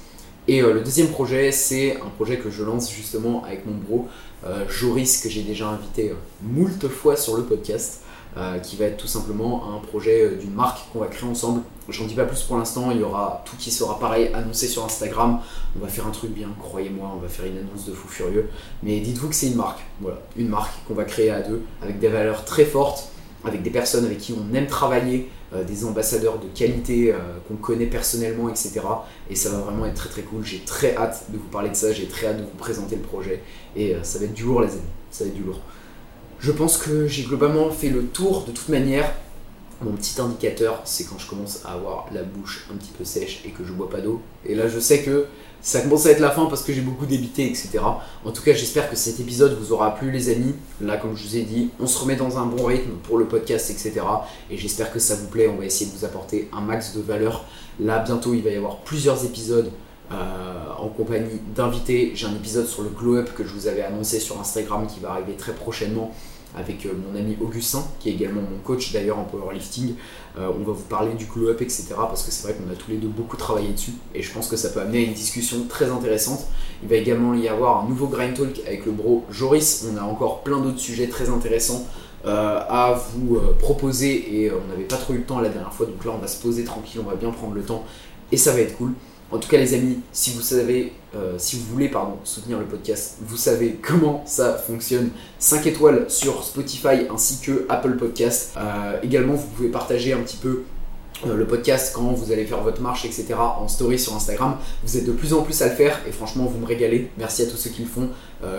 Et 0.46 0.62
euh, 0.62 0.72
le 0.72 0.80
deuxième 0.80 1.08
projet, 1.08 1.52
c'est 1.52 1.96
un 1.96 2.08
projet 2.08 2.38
que 2.38 2.50
je 2.50 2.62
lance 2.62 2.90
justement 2.90 3.44
avec 3.44 3.66
mon 3.66 3.74
bro 3.74 4.08
euh, 4.46 4.64
Joris, 4.68 5.20
que 5.20 5.28
j'ai 5.28 5.42
déjà 5.42 5.68
invité 5.68 6.12
moult 6.42 6.88
fois 6.88 7.16
sur 7.16 7.36
le 7.36 7.42
podcast. 7.42 8.02
Euh, 8.36 8.58
qui 8.58 8.76
va 8.76 8.84
être 8.84 8.98
tout 8.98 9.06
simplement 9.06 9.74
un 9.74 9.78
projet 9.78 10.22
euh, 10.22 10.36
d'une 10.36 10.52
marque 10.52 10.92
qu'on 10.92 11.00
va 11.00 11.06
créer 11.06 11.28
ensemble. 11.28 11.62
J'en 11.88 12.04
dis 12.04 12.14
pas 12.14 12.24
plus 12.24 12.42
pour 12.42 12.58
l'instant, 12.58 12.90
il 12.90 12.98
y 12.98 13.02
aura 13.02 13.42
tout 13.46 13.56
qui 13.56 13.70
sera 13.70 13.98
pareil 13.98 14.30
annoncé 14.34 14.68
sur 14.68 14.84
Instagram. 14.84 15.40
On 15.74 15.82
va 15.82 15.88
faire 15.88 16.06
un 16.06 16.10
truc 16.10 16.32
bien, 16.32 16.48
croyez-moi, 16.60 17.10
on 17.16 17.20
va 17.20 17.28
faire 17.28 17.46
une 17.46 17.56
annonce 17.56 17.86
de 17.86 17.92
fou 17.92 18.06
furieux. 18.06 18.50
Mais 18.82 19.00
dites-vous 19.00 19.30
que 19.30 19.34
c'est 19.34 19.48
une 19.48 19.56
marque, 19.56 19.80
voilà, 20.00 20.18
une 20.36 20.48
marque 20.48 20.72
qu'on 20.86 20.94
va 20.94 21.04
créer 21.04 21.30
à 21.30 21.40
deux 21.40 21.62
avec 21.82 21.98
des 21.98 22.08
valeurs 22.08 22.44
très 22.44 22.66
fortes, 22.66 23.08
avec 23.44 23.62
des 23.62 23.70
personnes 23.70 24.04
avec 24.04 24.18
qui 24.18 24.34
on 24.34 24.54
aime 24.54 24.66
travailler, 24.66 25.30
euh, 25.54 25.64
des 25.64 25.86
ambassadeurs 25.86 26.38
de 26.38 26.46
qualité 26.48 27.14
qu'on 27.48 27.56
connaît 27.56 27.86
personnellement, 27.86 28.50
etc. 28.50 28.82
Et 29.30 29.34
ça 29.34 29.48
va 29.48 29.58
vraiment 29.58 29.86
être 29.86 29.94
très 29.94 30.10
très 30.10 30.22
cool. 30.22 30.44
J'ai 30.44 30.60
très 30.60 30.94
hâte 30.96 31.24
de 31.30 31.38
vous 31.38 31.48
parler 31.48 31.70
de 31.70 31.76
ça, 31.76 31.92
j'ai 31.92 32.06
très 32.06 32.26
hâte 32.26 32.36
de 32.36 32.42
vous 32.42 32.58
présenter 32.58 32.94
le 32.94 33.02
projet. 33.02 33.42
Et 33.74 33.96
ça 34.02 34.18
va 34.18 34.26
être 34.26 34.34
du 34.34 34.44
lourd, 34.44 34.60
les 34.60 34.72
amis, 34.72 34.82
ça 35.10 35.24
va 35.24 35.30
être 35.30 35.36
du 35.36 35.42
lourd. 35.42 35.60
Je 36.40 36.52
pense 36.52 36.76
que 36.76 37.08
j'ai 37.08 37.24
globalement 37.24 37.68
fait 37.70 37.88
le 37.88 38.04
tour 38.04 38.44
de 38.44 38.52
toute 38.52 38.68
manière. 38.68 39.12
Mon 39.82 39.92
petit 39.92 40.20
indicateur, 40.20 40.80
c'est 40.84 41.04
quand 41.04 41.18
je 41.18 41.28
commence 41.28 41.62
à 41.64 41.72
avoir 41.72 42.06
la 42.12 42.22
bouche 42.22 42.66
un 42.72 42.76
petit 42.76 42.92
peu 42.96 43.04
sèche 43.04 43.42
et 43.44 43.50
que 43.50 43.64
je 43.64 43.72
bois 43.72 43.90
pas 43.90 44.00
d'eau. 44.00 44.20
Et 44.46 44.54
là, 44.54 44.68
je 44.68 44.78
sais 44.78 45.02
que 45.02 45.26
ça 45.60 45.80
commence 45.80 46.06
à 46.06 46.10
être 46.10 46.20
la 46.20 46.30
fin 46.30 46.46
parce 46.46 46.62
que 46.62 46.72
j'ai 46.72 46.80
beaucoup 46.80 47.06
débité, 47.06 47.44
etc. 47.44 47.80
En 48.24 48.30
tout 48.30 48.42
cas, 48.42 48.52
j'espère 48.52 48.88
que 48.88 48.94
cet 48.94 49.18
épisode 49.18 49.58
vous 49.58 49.72
aura 49.72 49.96
plu, 49.96 50.12
les 50.12 50.30
amis. 50.30 50.54
Là, 50.80 50.96
comme 50.96 51.16
je 51.16 51.26
vous 51.26 51.36
ai 51.36 51.42
dit, 51.42 51.70
on 51.80 51.88
se 51.88 51.98
remet 51.98 52.14
dans 52.14 52.38
un 52.38 52.46
bon 52.46 52.64
rythme 52.64 52.92
pour 53.02 53.18
le 53.18 53.24
podcast, 53.24 53.70
etc. 53.70 54.00
Et 54.48 54.56
j'espère 54.56 54.92
que 54.92 55.00
ça 55.00 55.16
vous 55.16 55.26
plaît. 55.26 55.48
On 55.48 55.56
va 55.56 55.64
essayer 55.64 55.90
de 55.90 55.96
vous 55.96 56.04
apporter 56.04 56.48
un 56.52 56.60
max 56.60 56.94
de 56.94 57.00
valeur. 57.00 57.44
Là, 57.80 57.98
bientôt, 57.98 58.34
il 58.34 58.42
va 58.42 58.50
y 58.50 58.56
avoir 58.56 58.78
plusieurs 58.78 59.24
épisodes 59.24 59.72
en 60.10 60.88
compagnie 60.88 61.40
d'invités. 61.54 62.12
J'ai 62.14 62.26
un 62.26 62.34
épisode 62.34 62.66
sur 62.66 62.82
le 62.82 62.88
glow 62.88 63.16
up 63.16 63.30
que 63.34 63.44
je 63.44 63.52
vous 63.52 63.66
avais 63.66 63.82
annoncé 63.82 64.20
sur 64.20 64.40
Instagram 64.40 64.86
qui 64.86 65.00
va 65.00 65.10
arriver 65.10 65.34
très 65.34 65.52
prochainement 65.52 66.12
avec 66.56 66.86
euh, 66.86 66.92
mon 67.06 67.18
ami 67.18 67.36
Augustin, 67.40 67.84
qui 68.00 68.10
est 68.10 68.12
également 68.12 68.40
mon 68.40 68.58
coach 68.58 68.92
d'ailleurs 68.92 69.18
en 69.18 69.24
powerlifting. 69.24 69.94
Euh, 70.38 70.50
on 70.58 70.64
va 70.64 70.72
vous 70.72 70.84
parler 70.88 71.14
du 71.14 71.26
glow 71.26 71.50
up, 71.50 71.60
etc. 71.60 71.88
Parce 71.96 72.22
que 72.22 72.30
c'est 72.30 72.44
vrai 72.44 72.54
qu'on 72.54 72.70
a 72.72 72.74
tous 72.74 72.90
les 72.90 72.96
deux 72.96 73.08
beaucoup 73.08 73.36
travaillé 73.36 73.70
dessus 73.70 73.92
et 74.14 74.22
je 74.22 74.32
pense 74.32 74.48
que 74.48 74.56
ça 74.56 74.70
peut 74.70 74.80
amener 74.80 74.98
à 74.98 75.02
une 75.02 75.12
discussion 75.12 75.64
très 75.68 75.90
intéressante. 75.90 76.46
Il 76.82 76.88
va 76.88 76.96
également 76.96 77.34
y 77.34 77.48
avoir 77.48 77.84
un 77.84 77.88
nouveau 77.88 78.06
grind 78.06 78.34
talk 78.34 78.60
avec 78.66 78.86
le 78.86 78.92
bro 78.92 79.24
Joris. 79.30 79.86
On 79.92 79.96
a 79.96 80.02
encore 80.02 80.42
plein 80.42 80.58
d'autres 80.58 80.78
sujets 80.78 81.08
très 81.08 81.28
intéressants. 81.28 81.86
à 82.24 83.00
vous 83.14 83.38
proposer 83.60 84.12
et 84.34 84.50
on 84.50 84.66
n'avait 84.68 84.84
pas 84.84 84.96
trop 84.96 85.14
eu 85.14 85.18
le 85.18 85.24
temps 85.24 85.40
la 85.40 85.48
dernière 85.48 85.72
fois 85.72 85.86
donc 85.86 86.04
là 86.04 86.10
on 86.14 86.18
va 86.18 86.26
se 86.26 86.42
poser 86.42 86.64
tranquille, 86.64 87.00
on 87.00 87.08
va 87.08 87.14
bien 87.14 87.30
prendre 87.30 87.54
le 87.54 87.62
temps 87.62 87.84
et 88.32 88.36
ça 88.36 88.52
va 88.52 88.60
être 88.60 88.76
cool. 88.76 88.92
En 89.30 89.38
tout 89.38 89.48
cas, 89.48 89.58
les 89.58 89.74
amis, 89.74 89.98
si 90.10 90.32
vous 90.32 90.40
savez, 90.40 90.92
euh, 91.14 91.34
si 91.36 91.56
vous 91.56 91.64
voulez 91.66 91.90
soutenir 92.24 92.58
le 92.58 92.64
podcast, 92.64 93.18
vous 93.20 93.36
savez 93.36 93.78
comment 93.82 94.22
ça 94.26 94.54
fonctionne. 94.54 95.10
5 95.38 95.66
étoiles 95.66 96.06
sur 96.08 96.42
Spotify 96.42 97.06
ainsi 97.12 97.40
que 97.40 97.66
Apple 97.68 97.96
Podcast. 97.96 98.54
Euh, 98.56 98.98
également, 99.02 99.34
vous 99.34 99.46
pouvez 99.48 99.68
partager 99.68 100.14
un 100.14 100.20
petit 100.20 100.38
peu 100.38 100.62
euh, 101.26 101.34
le 101.34 101.46
podcast 101.46 101.92
quand 101.94 102.12
vous 102.12 102.32
allez 102.32 102.46
faire 102.46 102.62
votre 102.62 102.80
marche, 102.80 103.04
etc. 103.04 103.34
en 103.34 103.68
story 103.68 103.98
sur 103.98 104.14
Instagram. 104.16 104.56
Vous 104.82 104.96
êtes 104.96 105.04
de 105.04 105.12
plus 105.12 105.34
en 105.34 105.42
plus 105.42 105.60
à 105.60 105.68
le 105.68 105.74
faire 105.74 106.00
et 106.08 106.12
franchement, 106.12 106.46
vous 106.46 106.58
me 106.58 106.66
régalez. 106.66 107.10
Merci 107.18 107.42
à 107.42 107.46
tous 107.46 107.58
ceux 107.58 107.70
qui 107.70 107.82
le 107.82 107.88
font. 107.88 108.08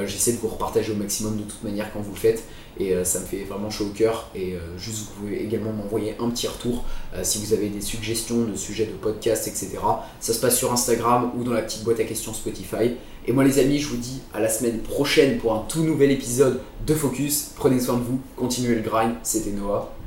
J'essaie 0.05 0.33
de 0.33 0.37
vous 0.37 0.49
repartager 0.49 0.91
au 0.91 0.95
maximum 0.95 1.37
de 1.37 1.43
toute 1.43 1.63
manière 1.63 1.91
quand 1.91 2.01
vous 2.01 2.11
le 2.11 2.19
faites 2.19 2.43
et 2.79 2.93
euh, 2.93 3.03
ça 3.03 3.19
me 3.19 3.25
fait 3.25 3.43
vraiment 3.43 3.69
chaud 3.69 3.85
au 3.85 3.93
cœur. 3.93 4.29
Et 4.33 4.53
euh, 4.53 4.59
juste, 4.77 4.99
vous 4.99 5.21
pouvez 5.21 5.43
également 5.43 5.71
m'envoyer 5.71 6.15
un 6.19 6.29
petit 6.29 6.47
retour 6.47 6.85
euh, 7.13 7.19
si 7.23 7.39
vous 7.39 7.53
avez 7.53 7.69
des 7.69 7.81
suggestions 7.81 8.45
de 8.45 8.55
sujets 8.55 8.85
de 8.85 8.93
podcast, 8.93 9.47
etc. 9.47 9.77
Ça 10.19 10.33
se 10.33 10.39
passe 10.39 10.57
sur 10.57 10.71
Instagram 10.71 11.31
ou 11.37 11.43
dans 11.43 11.53
la 11.53 11.61
petite 11.61 11.83
boîte 11.83 11.99
à 11.99 12.05
questions 12.05 12.33
Spotify. 12.33 12.95
Et 13.27 13.33
moi, 13.33 13.43
les 13.43 13.59
amis, 13.59 13.79
je 13.79 13.87
vous 13.87 13.97
dis 13.97 14.21
à 14.33 14.39
la 14.39 14.49
semaine 14.49 14.79
prochaine 14.79 15.37
pour 15.37 15.53
un 15.53 15.65
tout 15.67 15.83
nouvel 15.83 16.11
épisode 16.11 16.61
de 16.87 16.93
Focus. 16.93 17.51
Prenez 17.55 17.79
soin 17.79 17.97
de 17.97 18.03
vous, 18.03 18.19
continuez 18.35 18.75
le 18.75 18.81
grind. 18.81 19.15
C'était 19.23 19.51
Noah. 19.51 19.98